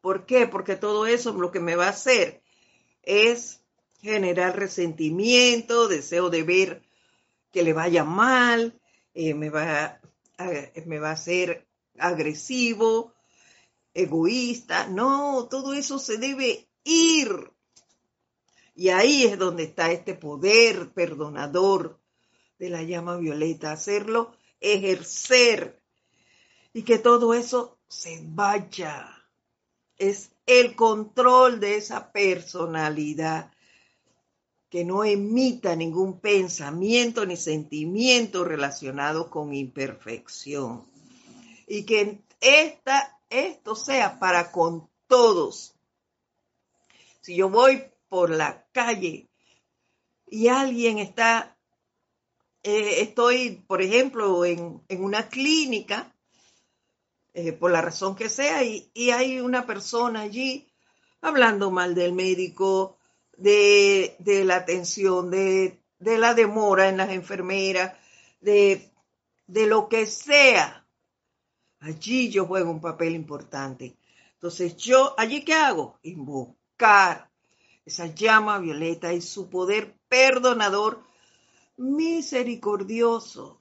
[0.00, 0.46] ¿Por qué?
[0.46, 2.42] Porque todo eso lo que me va a hacer
[3.02, 3.61] es
[4.02, 6.82] generar resentimiento, deseo de ver
[7.52, 8.80] que le vaya mal,
[9.14, 10.00] eh, me, va a,
[10.86, 11.66] me va a hacer
[11.98, 13.14] agresivo,
[13.94, 14.88] egoísta.
[14.88, 17.52] No, todo eso se debe ir.
[18.74, 22.00] Y ahí es donde está este poder perdonador
[22.58, 25.82] de la llama violeta, hacerlo ejercer
[26.72, 29.08] y que todo eso se vaya.
[29.98, 33.51] Es el control de esa personalidad
[34.72, 40.86] que no emita ningún pensamiento ni sentimiento relacionado con imperfección.
[41.66, 45.74] Y que esta, esto sea para con todos.
[47.20, 49.28] Si yo voy por la calle
[50.26, 51.54] y alguien está,
[52.62, 56.16] eh, estoy, por ejemplo, en, una clínica,
[57.34, 60.66] eh, por la razón que sea, y, y hay una persona allí
[61.20, 62.96] hablando mal del médico,
[63.36, 67.96] de, la atención, de, la demora en las enfermeras,
[68.40, 68.90] de,
[69.46, 70.86] de lo que sea.
[71.80, 73.96] Allí yo juego un papel importante.
[74.34, 75.98] Entonces yo, allí qué hago?
[76.02, 77.30] Invocar
[77.84, 81.04] esa llama violeta y su poder perdonador
[81.76, 83.60] misericordioso.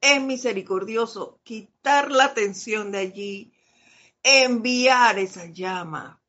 [0.00, 3.52] Es misericordioso quitar la atención de allí,
[4.22, 6.19] enviar esa llama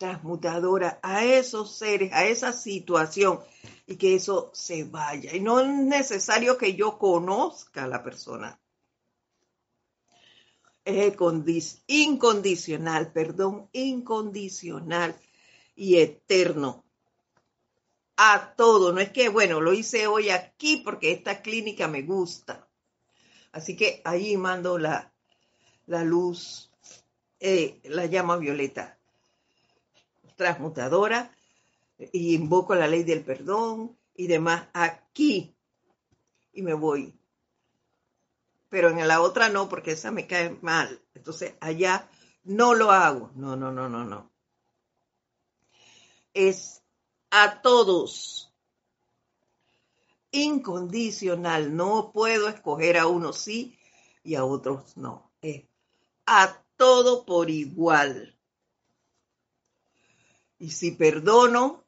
[0.00, 3.38] transmutadora a esos seres, a esa situación
[3.86, 5.36] y que eso se vaya.
[5.36, 8.58] Y no es necesario que yo conozca a la persona.
[10.86, 15.14] Es incondicional, perdón, incondicional
[15.76, 16.82] y eterno
[18.16, 18.94] a todo.
[18.94, 22.66] No es que, bueno, lo hice hoy aquí porque esta clínica me gusta.
[23.52, 25.12] Así que ahí mando la,
[25.84, 26.72] la luz,
[27.38, 28.99] eh, la llama violeta
[30.40, 31.30] transmutadora
[31.98, 35.54] y invoco la ley del perdón y demás aquí
[36.54, 37.14] y me voy.
[38.70, 41.02] Pero en la otra no, porque esa me cae mal.
[41.14, 42.08] Entonces allá
[42.42, 43.30] no lo hago.
[43.34, 44.30] No, no, no, no, no.
[46.32, 46.82] Es
[47.30, 48.50] a todos.
[50.30, 51.76] Incondicional.
[51.76, 53.78] No puedo escoger a unos sí
[54.24, 55.30] y a otros no.
[55.42, 55.64] Es
[56.24, 58.39] a todo por igual.
[60.60, 61.84] Y si perdono,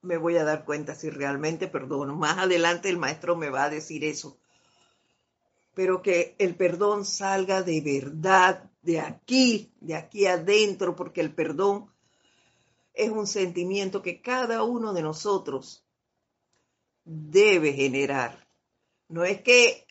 [0.00, 2.14] me voy a dar cuenta si realmente perdono.
[2.14, 4.38] Más adelante el maestro me va a decir eso.
[5.74, 11.92] Pero que el perdón salga de verdad, de aquí, de aquí adentro, porque el perdón
[12.94, 15.84] es un sentimiento que cada uno de nosotros
[17.04, 18.48] debe generar.
[19.08, 19.84] No es que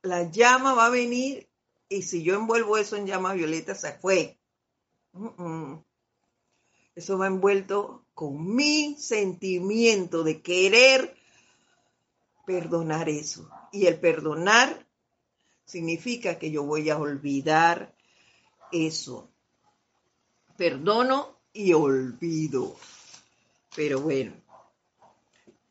[0.00, 1.46] la llama va a venir
[1.90, 4.38] y si yo envuelvo eso en llama violeta, se fue.
[6.94, 11.16] Eso va envuelto con mi sentimiento de querer
[12.46, 13.48] perdonar eso.
[13.72, 14.86] Y el perdonar
[15.64, 17.94] significa que yo voy a olvidar
[18.70, 19.30] eso.
[20.56, 22.76] Perdono y olvido.
[23.74, 24.34] Pero bueno,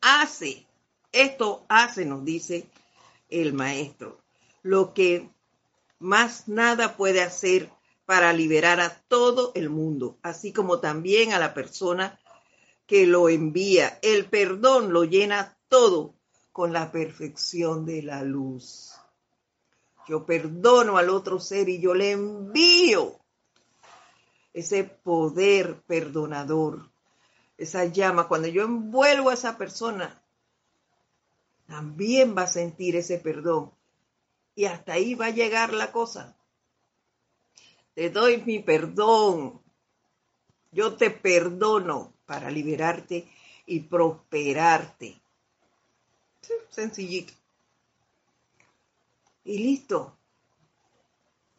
[0.00, 0.66] hace,
[1.12, 2.66] esto hace, nos dice
[3.28, 4.18] el maestro,
[4.62, 5.30] lo que
[5.98, 7.70] más nada puede hacer
[8.04, 12.18] para liberar a todo el mundo, así como también a la persona
[12.86, 13.98] que lo envía.
[14.02, 16.14] El perdón lo llena todo
[16.52, 18.92] con la perfección de la luz.
[20.06, 23.18] Yo perdono al otro ser y yo le envío
[24.52, 26.90] ese poder perdonador,
[27.56, 28.28] esa llama.
[28.28, 30.22] Cuando yo envuelvo a esa persona,
[31.66, 33.72] también va a sentir ese perdón.
[34.54, 36.36] Y hasta ahí va a llegar la cosa.
[37.94, 39.60] Te doy mi perdón.
[40.70, 43.28] Yo te perdono para liberarte
[43.66, 45.20] y prosperarte.
[46.70, 47.34] Sencillito.
[49.44, 50.16] Y listo.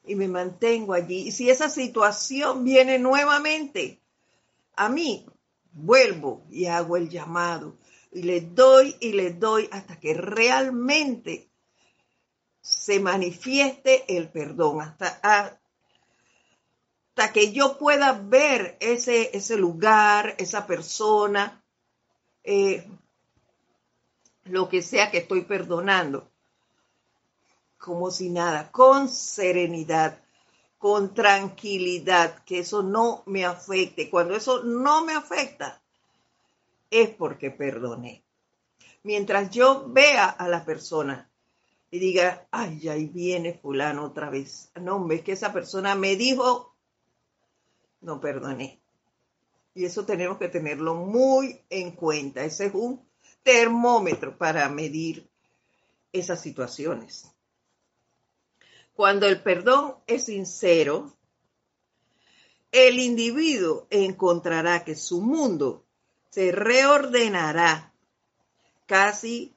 [0.06, 1.28] Y me mantengo allí.
[1.28, 4.00] Y si esa situación viene nuevamente
[4.76, 5.26] a mí,
[5.72, 7.78] vuelvo y hago el llamado.
[8.12, 11.50] Y le doy y le doy hasta que realmente
[12.62, 14.82] se manifieste el perdón.
[14.82, 15.60] Hasta,
[17.16, 21.64] hasta que yo pueda ver ese, ese lugar, esa persona,
[22.43, 22.89] eh,
[24.45, 26.32] lo que sea que estoy perdonando,
[27.78, 30.24] como si nada, con serenidad,
[30.80, 34.09] con tranquilidad, que eso no me afecte.
[34.09, 35.84] Cuando eso no me afecta,
[36.89, 38.24] es porque perdoné.
[39.03, 41.30] Mientras yo vea a la persona
[41.91, 44.72] y diga, ay, ahí viene fulano otra vez.
[44.82, 46.72] No, es que esa persona me dijo,
[48.04, 48.80] no perdoné.
[49.74, 52.43] Y eso tenemos que tenerlo muy en cuenta.
[52.43, 53.04] Ese es un
[53.41, 55.28] termómetro para medir
[56.12, 57.32] esas situaciones.
[58.93, 61.12] Cuando el perdón es sincero,
[62.72, 65.86] el individuo encontrará que su mundo
[66.30, 67.93] se reordenará
[68.86, 69.56] casi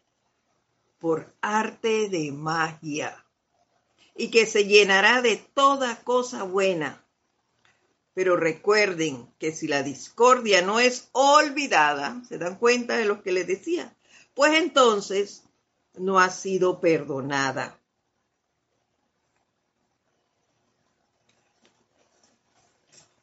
[0.98, 3.24] por arte de magia
[4.14, 7.05] y que se llenará de toda cosa buena.
[8.16, 13.30] Pero recuerden que si la discordia no es olvidada, ¿se dan cuenta de lo que
[13.30, 13.94] les decía?
[14.32, 15.42] Pues entonces
[15.98, 17.78] no ha sido perdonada.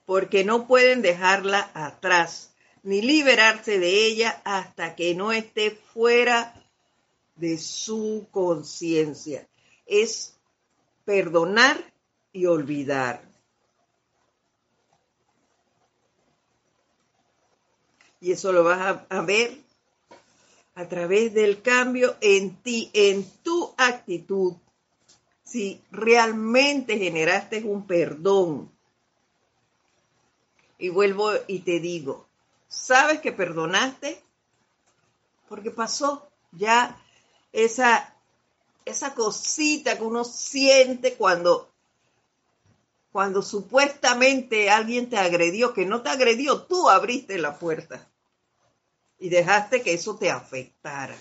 [0.05, 2.51] porque no pueden dejarla atrás
[2.83, 6.53] ni liberarse de ella hasta que no esté fuera
[7.35, 9.47] de su conciencia.
[9.85, 10.35] Es
[11.05, 11.93] perdonar
[12.31, 13.32] y olvidar.
[18.23, 19.53] Y eso lo vas a, ver
[20.75, 24.53] a través del cambio en ti, en tu actitud.
[25.43, 28.71] Si realmente generaste un perdón,
[30.77, 32.25] y vuelvo y te digo,
[32.69, 34.23] ¿sabes que perdonaste?
[35.49, 36.97] Porque pasó ya
[37.51, 38.15] esa,
[38.85, 41.73] esa cosita que uno siente cuando,
[43.11, 48.07] cuando supuestamente alguien te agredió, que no te agredió, tú abriste la puerta
[49.19, 51.15] y dejaste que eso te afectara.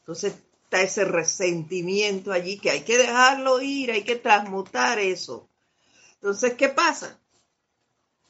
[0.00, 0.34] Entonces
[0.64, 5.48] está ese resentimiento allí que hay que dejarlo ir, hay que transmutar eso.
[6.14, 7.18] Entonces, ¿qué pasa?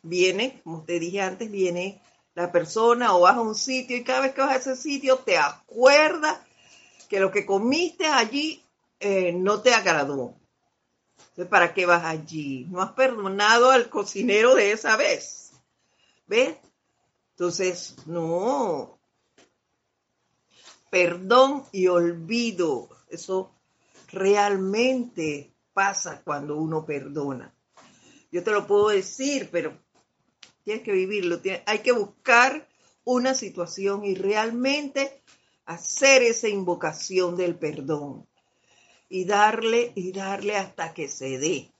[0.05, 2.01] viene, como te dije antes, viene
[2.35, 5.19] la persona o vas a un sitio y cada vez que vas a ese sitio
[5.19, 6.39] te acuerdas
[7.09, 8.63] que lo que comiste allí
[9.01, 10.35] eh, no te agradó.
[11.19, 12.67] Entonces, ¿para qué vas allí?
[12.71, 15.53] No has perdonado al cocinero de esa vez.
[16.27, 16.57] ¿Ves?
[17.31, 18.94] Entonces, no.
[20.95, 22.89] Perdón y olvido.
[23.09, 23.51] Eso
[24.13, 27.53] realmente pasa cuando uno perdona.
[28.31, 29.77] Yo te lo puedo decir, pero
[30.63, 32.69] tienes que vivirlo, hay que buscar
[33.03, 35.21] una situación y realmente
[35.67, 38.29] hacer esa invocación del perdón
[39.09, 41.73] y darle y darle hasta que se dé.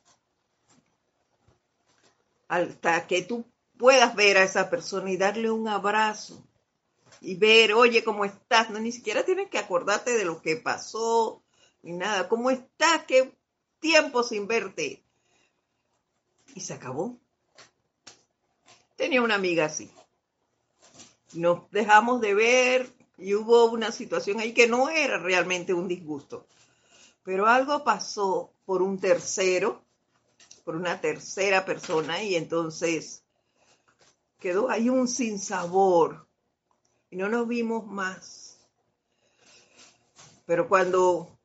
[2.49, 3.47] Hasta que tú
[3.79, 6.45] puedas ver a esa persona y darle un abrazo
[7.25, 8.69] y ver, oye, ¿cómo estás?
[8.69, 11.43] No, ni siquiera tienes que acordarte de lo que pasó,
[11.83, 12.29] ni nada.
[12.29, 13.05] ¿Cómo estás?
[13.07, 13.33] ¿Qué
[13.81, 15.03] tiempo sin verte?
[16.55, 17.19] Y se acabó.
[18.97, 19.91] Tenía una amiga así.
[21.33, 26.47] Nos dejamos de ver y hubo una situación ahí que no era realmente un disgusto.
[27.23, 29.83] Pero algo pasó por un tercero,
[30.63, 33.23] por una tercera persona y entonces
[34.39, 36.24] quedó ahí un sinsabor
[37.15, 38.59] y no nos vimos más.
[40.47, 41.39] Pero cuando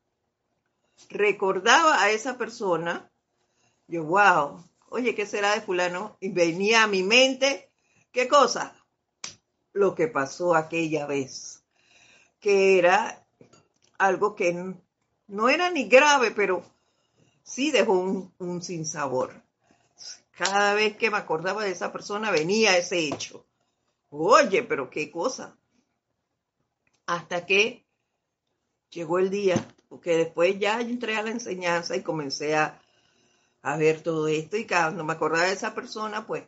[1.08, 3.08] recordaba a esa persona,
[3.86, 6.16] yo, wow, oye, ¿qué será de fulano?
[6.18, 7.70] Y venía a mi mente,
[8.10, 8.74] ¿qué cosa?
[9.72, 11.62] Lo que pasó aquella vez,
[12.40, 13.24] que era
[13.96, 14.74] algo que
[15.28, 16.64] no era ni grave, pero
[17.44, 19.40] sí dejó un, un sinsabor.
[20.32, 23.46] Cada vez que me acordaba de esa persona venía ese hecho.
[24.08, 25.56] Oye, pero qué cosa.
[27.10, 27.84] Hasta que
[28.88, 29.56] llegó el día,
[29.88, 32.80] porque después ya entré a la enseñanza y comencé a,
[33.62, 36.44] a ver todo esto y cuando me acordaba de esa persona, pues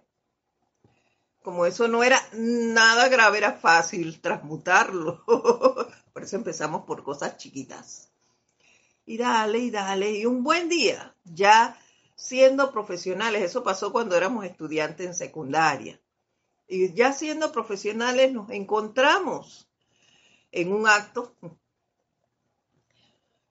[1.43, 5.25] como eso no era nada grave, era fácil transmutarlo.
[6.13, 8.13] por eso empezamos por cosas chiquitas.
[9.05, 11.77] Y dale, y dale, y un buen día, ya
[12.15, 16.01] siendo profesionales, eso pasó cuando éramos estudiantes en secundaria.
[16.69, 19.69] Y ya siendo profesionales nos encontramos
[20.53, 21.35] en un acto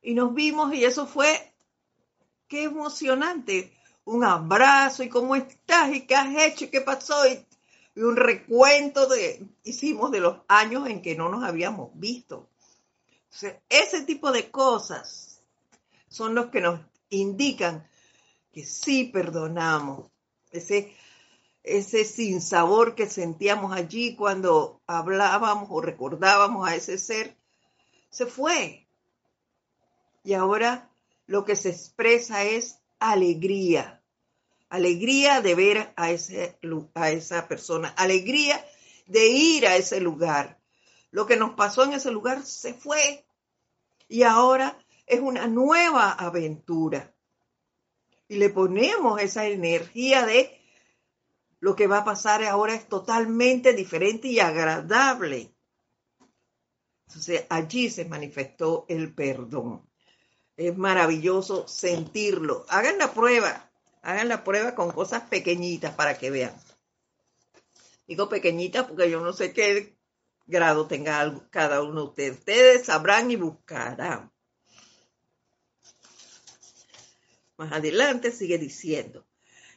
[0.01, 1.53] y nos vimos y eso fue
[2.47, 3.71] qué emocionante.
[4.03, 7.45] Un abrazo y cómo estás y qué has hecho y qué pasó y,
[7.95, 12.49] un recuento de hicimos de los años en que no nos habíamos visto.
[13.69, 15.43] ese tipo de cosas
[16.07, 16.79] son los que nos
[17.09, 17.87] indican
[18.51, 20.09] que sí perdonamos.
[20.51, 20.95] Ese,
[21.63, 27.37] ese sinsabor que sentíamos allí cuando hablábamos o recordábamos a ese ser,
[28.09, 28.87] se fue.
[30.23, 30.89] Y ahora
[31.27, 34.01] lo que se expresa es alegría,
[34.69, 36.57] alegría de ver a, ese,
[36.93, 38.63] a esa persona, alegría
[39.07, 40.59] de ir a ese lugar.
[41.11, 43.25] Lo que nos pasó en ese lugar se fue
[44.07, 47.13] y ahora es una nueva aventura.
[48.27, 50.60] Y le ponemos esa energía de
[51.61, 55.55] lo que va a pasar ahora es totalmente diferente y agradable.
[57.07, 59.87] Entonces allí se manifestó el perdón.
[60.57, 62.65] Es maravilloso sentirlo.
[62.67, 66.59] Hagan la prueba, hagan la prueba con cosas pequeñitas para que vean.
[68.07, 69.95] Digo pequeñitas porque yo no sé qué
[70.47, 72.39] grado tenga cada uno de ustedes.
[72.39, 74.31] Ustedes sabrán y buscarán.
[77.57, 79.27] Más adelante sigue diciendo,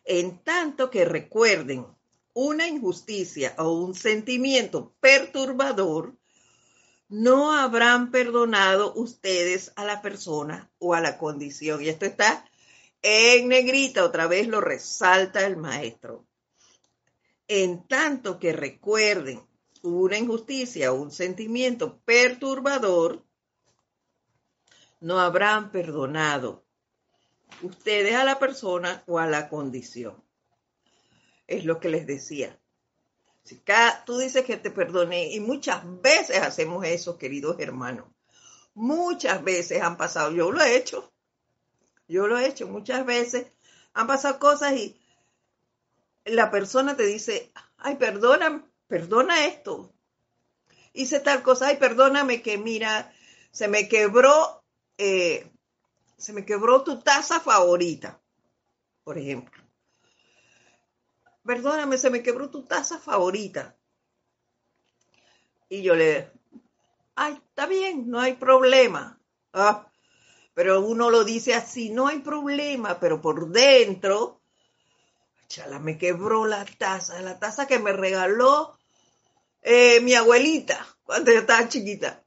[0.05, 1.87] en tanto que recuerden
[2.35, 6.17] una injusticia o un sentimiento perturbador,
[7.09, 11.83] no habrán perdonado ustedes a la persona o a la condición.
[11.83, 12.45] Y esto está
[13.03, 16.27] en negrita, otra vez lo resalta el maestro.
[17.47, 19.41] En tanto que recuerden
[19.83, 23.23] una injusticia o un sentimiento perturbador,
[25.01, 26.64] no habrán perdonado
[27.63, 30.23] ustedes a la persona o a la condición.
[31.47, 32.59] Es lo que les decía.
[33.45, 33.63] Si
[34.07, 38.07] tú dices que te perdoné y muchas veces hacemos eso, queridos hermanos.
[38.73, 41.13] Muchas veces han pasado, yo lo he hecho,
[42.09, 43.47] yo lo he hecho muchas veces,
[43.93, 44.99] han pasado cosas y
[46.25, 49.93] la persona te dice, ay, perdona, perdona esto.
[50.93, 53.13] Hice tal cosa, ay, perdóname que mira,
[53.51, 54.65] se me quebró,
[54.99, 55.51] eh,
[56.17, 58.21] se me quebró tu taza favorita,
[59.03, 59.65] por ejemplo
[61.45, 63.77] perdóname, se me quebró tu taza favorita.
[65.69, 66.31] Y yo le,
[67.15, 69.21] ay, está bien, no hay problema.
[69.53, 69.91] Ah,
[70.55, 74.41] pero uno lo dice así, no hay problema, pero por dentro,
[75.49, 78.79] chala, me quebró la taza, la taza que me regaló
[79.63, 82.23] eh, mi abuelita cuando yo estaba chiquita.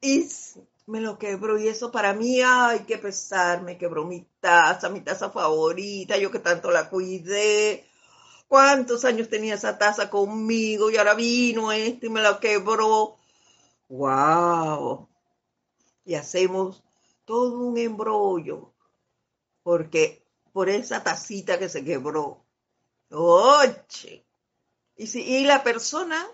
[0.00, 0.28] Y
[0.88, 5.02] me lo quebró y eso para mí, ay, qué pesar, me quebró mi taza, mi
[5.02, 7.86] taza favorita, yo que tanto la cuidé
[8.48, 13.16] cuántos años tenía esa taza conmigo y ahora vino este y me la quebró.
[13.88, 15.08] ¡Wow!
[16.06, 16.82] Y hacemos
[17.26, 18.72] todo un embrollo
[19.62, 20.24] porque
[20.54, 22.42] por esa tacita que se quebró.
[23.10, 24.24] ¡Oye!
[24.96, 26.26] Y, si, y la persona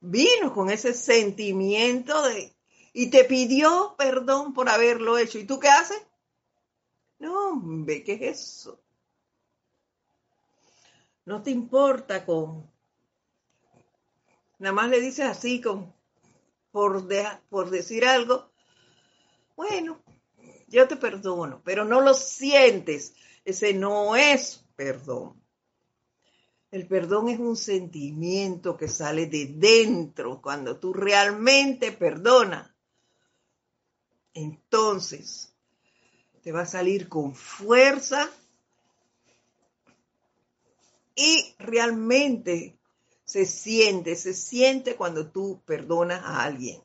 [0.00, 2.57] vino con ese sentimiento de
[3.00, 5.38] y te pidió perdón por haberlo hecho.
[5.38, 6.04] ¿Y tú qué haces?
[7.20, 8.80] No, ve ¿qué es eso?
[11.24, 12.68] no te importa con,
[14.58, 15.94] nada más le dices así con,
[16.72, 17.06] por,
[17.50, 18.50] por decir algo,
[19.54, 20.02] bueno,
[20.66, 25.40] yo te perdono, pero no lo sientes, ese no es perdón.
[26.70, 32.72] El perdón es un sentimiento que sale de dentro cuando tú realmente perdonas.
[34.34, 35.52] Entonces,
[36.42, 38.30] te va a salir con fuerza
[41.14, 42.78] y realmente
[43.24, 46.80] se siente, se siente cuando tú perdonas a alguien.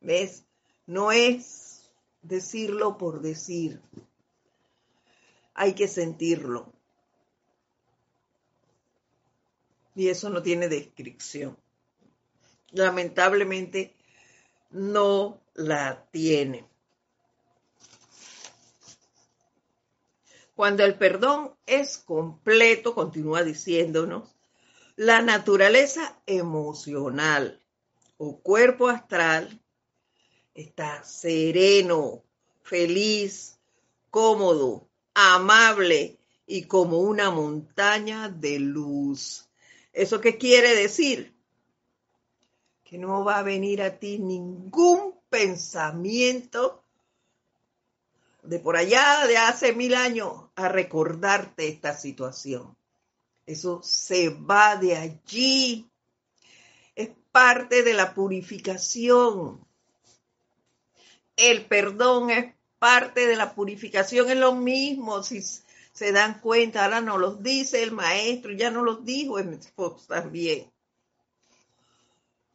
[0.00, 0.44] ¿Ves?
[0.86, 1.90] No es
[2.22, 3.80] decirlo por decir.
[5.54, 6.72] Hay que sentirlo.
[9.94, 11.58] Y eso no tiene descripción.
[12.70, 13.94] Lamentablemente
[14.70, 16.66] no la tiene.
[20.54, 24.36] Cuando el perdón es completo, continúa diciéndonos,
[24.96, 27.62] la naturaleza emocional
[28.18, 29.58] o cuerpo astral
[30.54, 32.22] está sereno,
[32.62, 33.58] feliz,
[34.10, 39.48] cómodo, amable y como una montaña de luz.
[39.92, 41.34] ¿Eso qué quiere decir?
[42.84, 46.84] Que no va a venir a ti ningún pensamiento
[48.42, 52.76] de por allá de hace mil años a recordarte esta situación.
[53.46, 55.90] Eso se va de allí.
[56.94, 59.66] Es parte de la purificación.
[61.36, 64.30] El perdón es parte de la purificación.
[64.30, 66.84] Es lo mismo si se dan cuenta.
[66.84, 70.70] Ahora nos los dice el maestro, ya no los dijo en esposo también.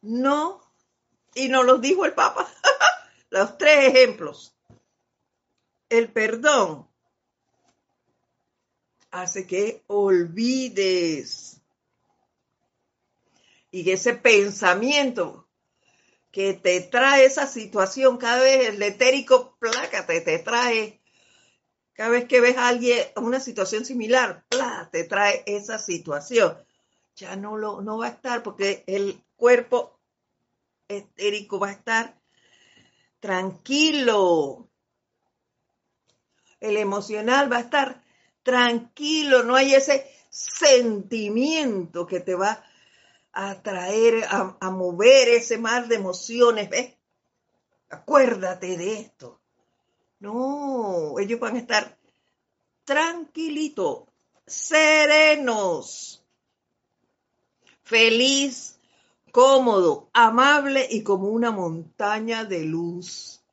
[0.02, 0.65] No,
[1.36, 2.48] y nos los dijo el Papa.
[3.30, 4.56] los tres ejemplos
[5.88, 6.86] el perdón
[9.10, 11.60] hace que olvides.
[13.70, 15.48] Y ese pensamiento
[16.30, 21.00] que te trae esa situación, cada vez el etérico plácate te trae
[21.94, 24.44] Cada vez que ves a alguien, una situación similar,
[24.90, 26.56] te trae esa situación.
[27.16, 29.95] Ya no, lo, no va a estar porque el cuerpo
[30.88, 32.20] estérico va a estar
[33.20, 34.68] tranquilo.
[36.60, 38.02] El emocional va a estar
[38.42, 42.64] tranquilo, no hay ese sentimiento que te va
[43.32, 46.70] a traer, a, mover ese mar de emociones.
[46.70, 46.94] ¿Ves?
[47.90, 49.40] Acuérdate de esto.
[50.20, 51.98] No, ellos van a estar
[52.84, 54.04] tranquilitos,
[54.46, 56.24] serenos,
[57.82, 58.75] feliz,
[59.36, 63.44] cómodo, amable y como una montaña de luz.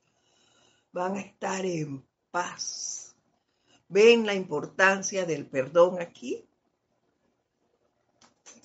[0.94, 3.18] Van a estar en paz.
[3.90, 6.48] ¿Ven la importancia del perdón aquí?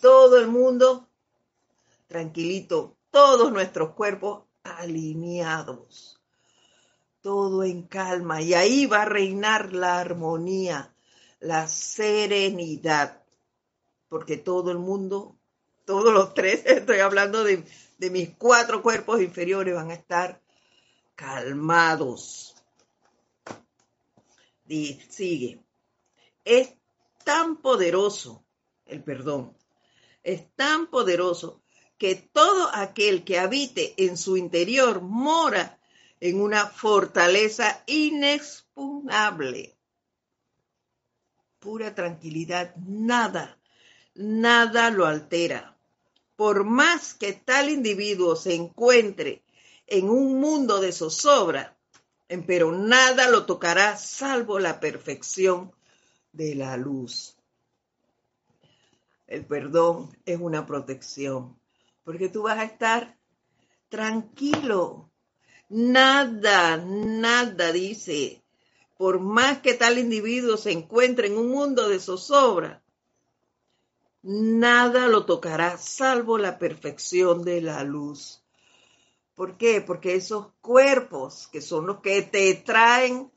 [0.00, 1.08] Todo el mundo
[2.06, 6.20] tranquilito, todos nuestros cuerpos alineados,
[7.20, 10.94] todo en calma y ahí va a reinar la armonía,
[11.40, 13.24] la serenidad,
[14.08, 15.37] porque todo el mundo
[15.88, 17.64] todos los tres, estoy hablando de,
[18.10, 20.42] mis cuatro cuerpos inferiores, van a estar
[21.14, 22.54] calmados.
[24.68, 25.64] Sigue.
[26.44, 26.74] Es
[27.24, 28.44] tan poderoso
[28.84, 29.56] el perdón,
[30.22, 31.62] es tan poderoso
[31.96, 35.80] que todo aquel que habite en su interior mora
[36.20, 39.78] en una fortaleza inexpugnable.
[41.58, 43.58] Pura tranquilidad, nada,
[44.14, 45.77] nada lo altera
[46.38, 49.42] por más que tal individuo se encuentre
[49.88, 51.76] en un mundo de zozobra,
[52.46, 55.72] pero nada lo tocará salvo la perfección
[56.30, 57.36] de la luz.
[59.26, 61.58] El perdón es una protección,
[62.04, 63.18] porque tú vas a estar
[63.88, 65.10] tranquilo.
[65.68, 68.44] Nada, nada, dice,
[68.96, 72.80] por más que tal individuo se encuentre en un mundo de zozobra,
[74.22, 78.42] nada lo tocará salvo la perfección de la luz.
[79.34, 79.80] ¿Por qué?
[79.80, 83.30] Porque esos cuerpos que son los que te traen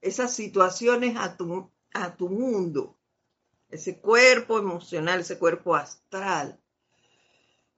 [0.00, 2.96] esas situaciones a tu, a tu mundo,
[3.68, 6.60] ese cuerpo emocional, ese cuerpo astral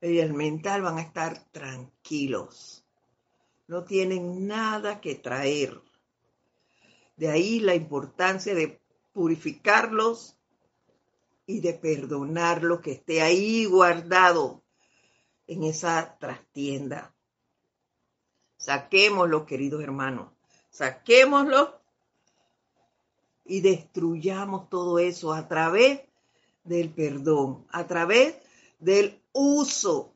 [0.03, 2.85] y el mental van a estar tranquilos.
[3.67, 5.81] No tienen nada que traer.
[7.17, 8.81] De ahí la importancia de
[9.13, 10.40] purificarlos
[11.47, 14.63] y de perdonar lo que esté ahí guardado
[15.47, 17.15] en esa trastienda.
[18.57, 20.31] Saquémoslo, queridos hermanos,
[20.71, 21.81] saquémoslo
[23.45, 26.03] y destruyamos todo eso a través
[26.63, 28.37] del perdón, a través
[28.79, 30.15] del uso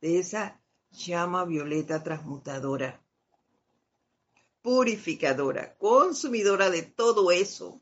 [0.00, 3.00] de esa llama violeta transmutadora,
[4.62, 7.80] purificadora, consumidora de todo eso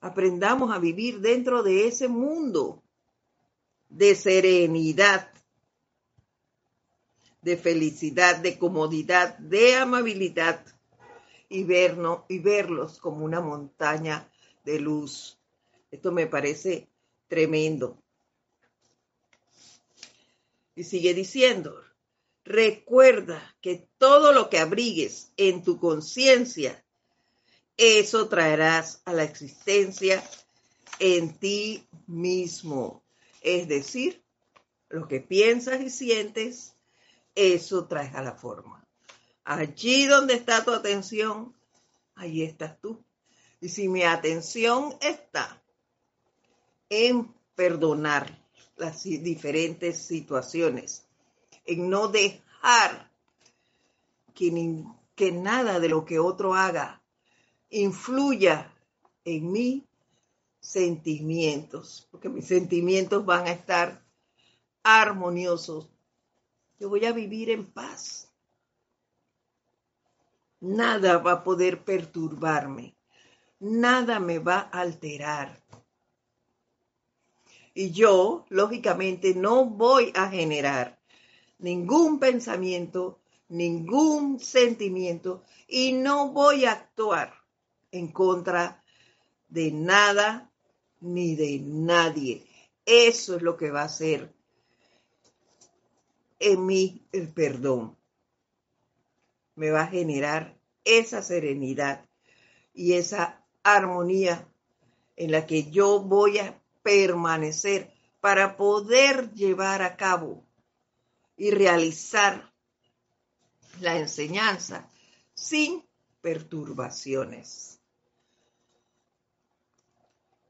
[0.00, 2.82] aprendamos a vivir dentro de ese mundo
[3.88, 5.32] de serenidad,
[7.42, 10.64] de felicidad, de comodidad, de amabilidad
[11.48, 14.30] y, vernos, y verlos como una montaña
[14.64, 15.38] de luz.
[15.90, 16.88] Esto me parece
[17.28, 18.02] tremendo.
[20.74, 21.82] Y sigue diciendo,
[22.44, 26.84] recuerda que todo lo que abrigues en tu conciencia
[27.78, 30.22] eso traerás a la existencia
[30.98, 33.04] en ti mismo.
[33.40, 34.22] Es decir,
[34.88, 36.74] lo que piensas y sientes,
[37.36, 38.84] eso traes a la forma.
[39.44, 41.54] Allí donde está tu atención,
[42.16, 43.02] ahí estás tú.
[43.60, 45.62] Y si mi atención está
[46.90, 48.44] en perdonar
[48.76, 51.06] las diferentes situaciones,
[51.64, 53.12] en no dejar
[54.34, 57.02] que, que nada de lo que otro haga
[57.70, 58.72] influya
[59.24, 59.82] en mis
[60.60, 64.04] sentimientos, porque mis sentimientos van a estar
[64.82, 65.88] armoniosos.
[66.78, 68.30] Yo voy a vivir en paz.
[70.60, 72.96] Nada va a poder perturbarme.
[73.60, 75.62] Nada me va a alterar.
[77.74, 80.98] Y yo, lógicamente, no voy a generar
[81.58, 87.37] ningún pensamiento, ningún sentimiento y no voy a actuar
[87.90, 88.82] en contra
[89.48, 90.50] de nada
[91.00, 92.46] ni de nadie.
[92.84, 94.32] Eso es lo que va a hacer
[96.38, 97.96] en mí el perdón.
[99.54, 102.06] Me va a generar esa serenidad
[102.72, 104.48] y esa armonía
[105.16, 110.44] en la que yo voy a permanecer para poder llevar a cabo
[111.36, 112.52] y realizar
[113.80, 114.88] la enseñanza
[115.34, 115.84] sin
[116.20, 117.77] perturbaciones.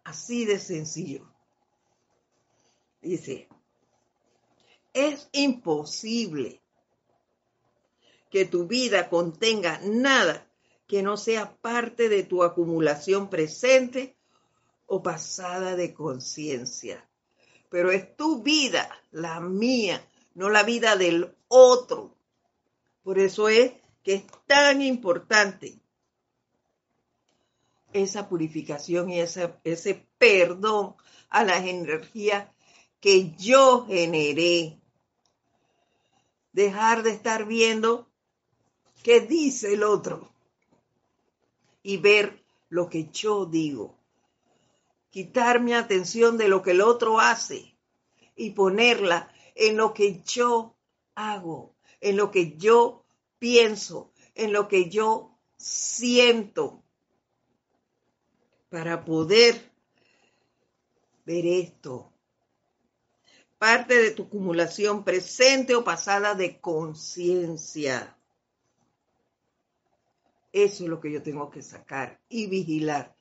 [0.08, 1.30] Así de sencillo.
[3.02, 3.46] Dice,
[4.94, 6.62] es imposible
[8.30, 10.50] que tu vida contenga nada
[10.86, 14.16] que no sea parte de tu acumulación presente
[14.86, 17.06] o pasada de conciencia.
[17.68, 20.02] Pero es tu vida, la mía,
[20.32, 22.16] no la vida del otro.
[23.02, 25.78] Por eso es que es tan importante
[27.92, 30.94] esa purificación y ese, ese perdón
[31.28, 32.48] a las energías
[33.00, 34.80] que yo generé.
[36.52, 38.08] Dejar de estar viendo
[39.02, 40.32] qué dice el otro
[41.82, 43.96] y ver lo que yo digo.
[45.10, 47.76] Quitar mi atención de lo que el otro hace
[48.36, 50.76] y ponerla en lo que yo
[51.14, 53.04] hago, en lo que yo
[53.38, 56.82] pienso, en lo que yo siento,
[58.68, 59.70] para poder
[61.24, 62.12] ver esto.
[63.58, 68.16] Parte de tu acumulación presente o pasada de conciencia.
[70.52, 73.14] Eso es lo que yo tengo que sacar y vigilar.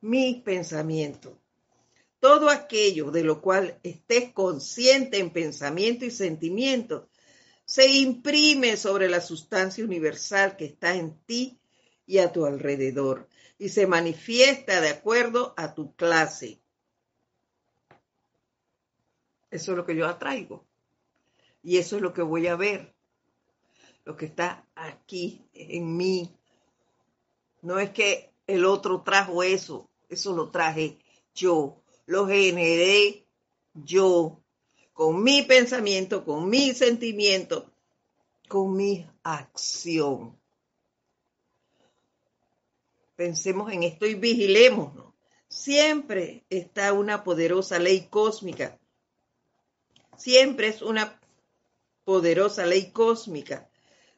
[0.00, 1.38] Mi pensamiento.
[2.20, 7.08] Todo aquello de lo cual estés consciente en pensamiento y sentimiento
[7.64, 11.58] se imprime sobre la sustancia universal que está en ti
[12.06, 13.28] y a tu alrededor
[13.62, 16.60] y se manifiesta de acuerdo a tu clase.
[19.52, 20.66] Eso es lo que yo atraigo.
[21.62, 22.92] Y eso es lo que voy a ver.
[24.04, 26.36] Lo que está aquí en mí.
[27.60, 29.88] No es que el otro trajo eso.
[30.08, 30.98] Eso lo traje
[31.32, 31.84] yo.
[32.06, 33.28] Lo generé
[33.74, 34.42] yo.
[34.92, 37.70] Con mi pensamiento, con mi sentimiento,
[38.48, 40.36] con mi acción.
[43.22, 45.14] Pensemos en esto y vigilémonos.
[45.46, 48.80] Siempre está una poderosa ley cósmica.
[50.16, 51.20] Siempre es una
[52.02, 53.70] poderosa ley cósmica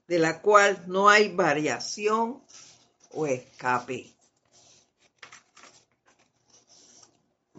[0.09, 2.43] de la cual no hay variación
[3.11, 4.11] o escape.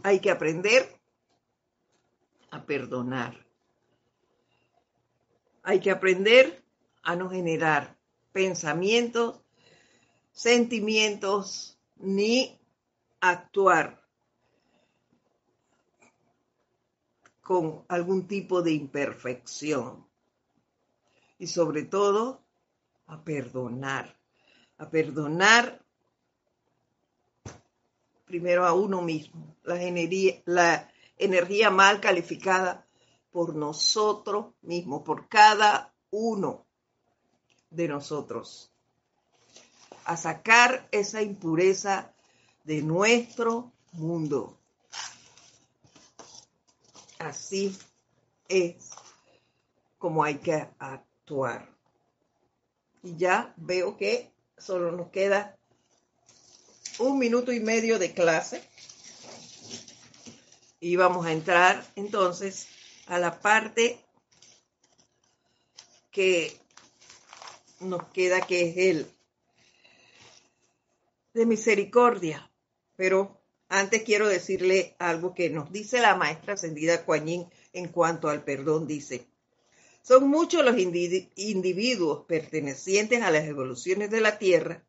[0.01, 0.99] Hay que aprender
[2.49, 3.45] a perdonar.
[5.61, 6.63] Hay que aprender
[7.03, 7.95] a no generar
[8.31, 9.44] pensamientos
[10.35, 12.59] sentimientos ni
[13.21, 14.05] actuar
[17.41, 20.05] con algún tipo de imperfección.
[21.39, 22.43] Y sobre todo,
[23.07, 24.19] a perdonar.
[24.77, 25.81] A perdonar
[28.25, 29.55] primero a uno mismo.
[29.63, 32.85] La energía, la energía mal calificada
[33.31, 36.65] por nosotros mismos, por cada uno
[37.69, 38.74] de nosotros
[40.05, 42.13] a sacar esa impureza
[42.63, 44.57] de nuestro mundo.
[47.19, 47.77] Así
[48.47, 48.91] es
[49.97, 51.69] como hay que actuar.
[53.01, 55.57] Y ya veo que solo nos queda
[56.99, 58.63] un minuto y medio de clase.
[60.79, 62.67] Y vamos a entrar entonces
[63.07, 63.99] a la parte
[66.11, 66.59] que
[67.79, 69.14] nos queda, que es el
[71.35, 72.49] de misericordia.
[72.95, 78.43] Pero antes quiero decirle algo que nos dice la maestra ascendida Kuan en cuanto al
[78.43, 78.87] perdón.
[78.87, 79.27] Dice,
[80.01, 84.83] son muchos los individuos pertenecientes a las evoluciones de la Tierra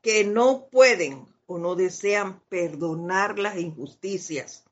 [0.00, 4.64] que no pueden o no desean perdonar las injusticias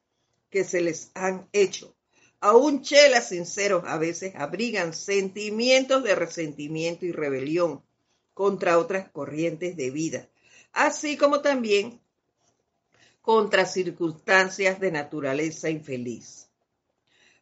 [0.49, 1.95] que se les han hecho.
[2.41, 7.83] Aún chelas sinceros a veces abrigan sentimientos de resentimiento y rebelión
[8.33, 10.29] contra otras corrientes de vida
[10.75, 12.01] así como también
[13.23, 16.51] contra circunstancias de naturaleza infeliz.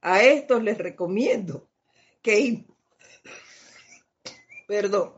[0.01, 1.69] A estos les recomiendo
[2.23, 2.65] que,
[4.69, 5.15] perdón,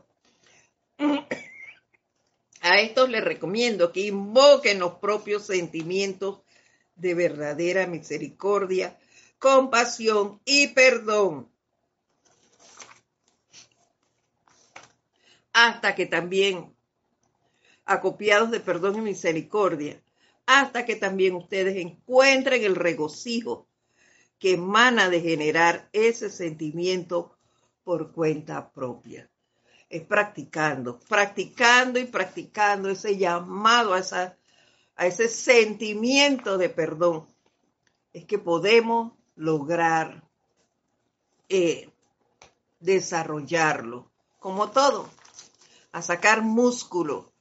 [2.61, 6.41] a estos les recomiendo que invoquen los propios sentimientos
[6.95, 8.97] de verdadera misericordia,
[9.37, 11.51] compasión y perdón.
[15.53, 16.74] Hasta que también
[17.85, 20.01] acopiados de perdón y misericordia,
[20.45, 23.67] hasta que también ustedes encuentren el regocijo
[24.39, 27.37] que emana de generar ese sentimiento
[27.83, 29.29] por cuenta propia.
[29.89, 34.37] Es practicando, practicando y practicando ese llamado a, esa,
[34.95, 37.27] a ese sentimiento de perdón.
[38.11, 40.23] Es que podemos lograr
[41.49, 41.89] eh,
[42.79, 45.09] desarrollarlo, como todo
[45.95, 47.31] a sacar músculo,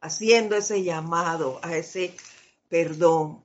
[0.00, 2.14] haciendo ese llamado a ese
[2.68, 3.42] perdón,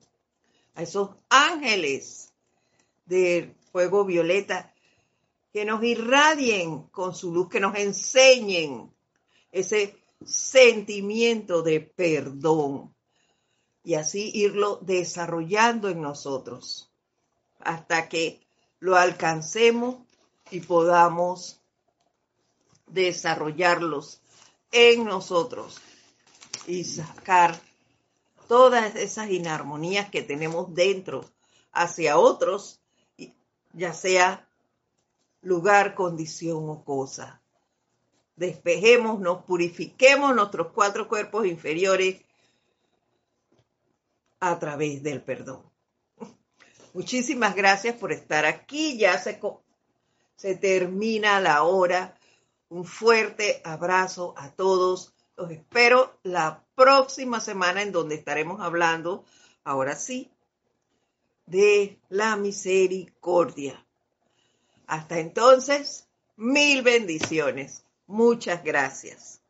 [0.75, 2.33] a esos ángeles
[3.05, 4.73] de fuego violeta
[5.51, 8.91] que nos irradien con su luz, que nos enseñen
[9.51, 9.95] ese
[10.25, 12.93] sentimiento de perdón
[13.83, 16.89] y así irlo desarrollando en nosotros
[17.59, 18.41] hasta que
[18.79, 19.97] lo alcancemos
[20.51, 21.61] y podamos
[22.87, 24.21] desarrollarlos
[24.71, 25.79] en nosotros
[26.68, 27.59] y sacar
[28.47, 31.26] todas esas inarmonías que tenemos dentro
[31.72, 32.82] hacia otros,
[33.74, 34.47] ya sea
[35.41, 37.41] lugar, condición o cosa.
[38.36, 42.22] Despejémonos, purifiquemos nuestros cuatro cuerpos inferiores
[44.39, 45.64] a través del perdón.
[46.93, 48.97] Muchísimas gracias por estar aquí.
[48.97, 49.39] Ya se,
[50.36, 52.18] se termina la hora.
[52.70, 55.12] Un fuerte abrazo a todos.
[55.36, 59.25] Los espero la próxima semana en donde estaremos hablando,
[59.63, 60.31] ahora sí,
[61.45, 63.86] de la misericordia.
[64.88, 67.86] Hasta entonces, mil bendiciones.
[68.05, 69.42] Muchas gracias.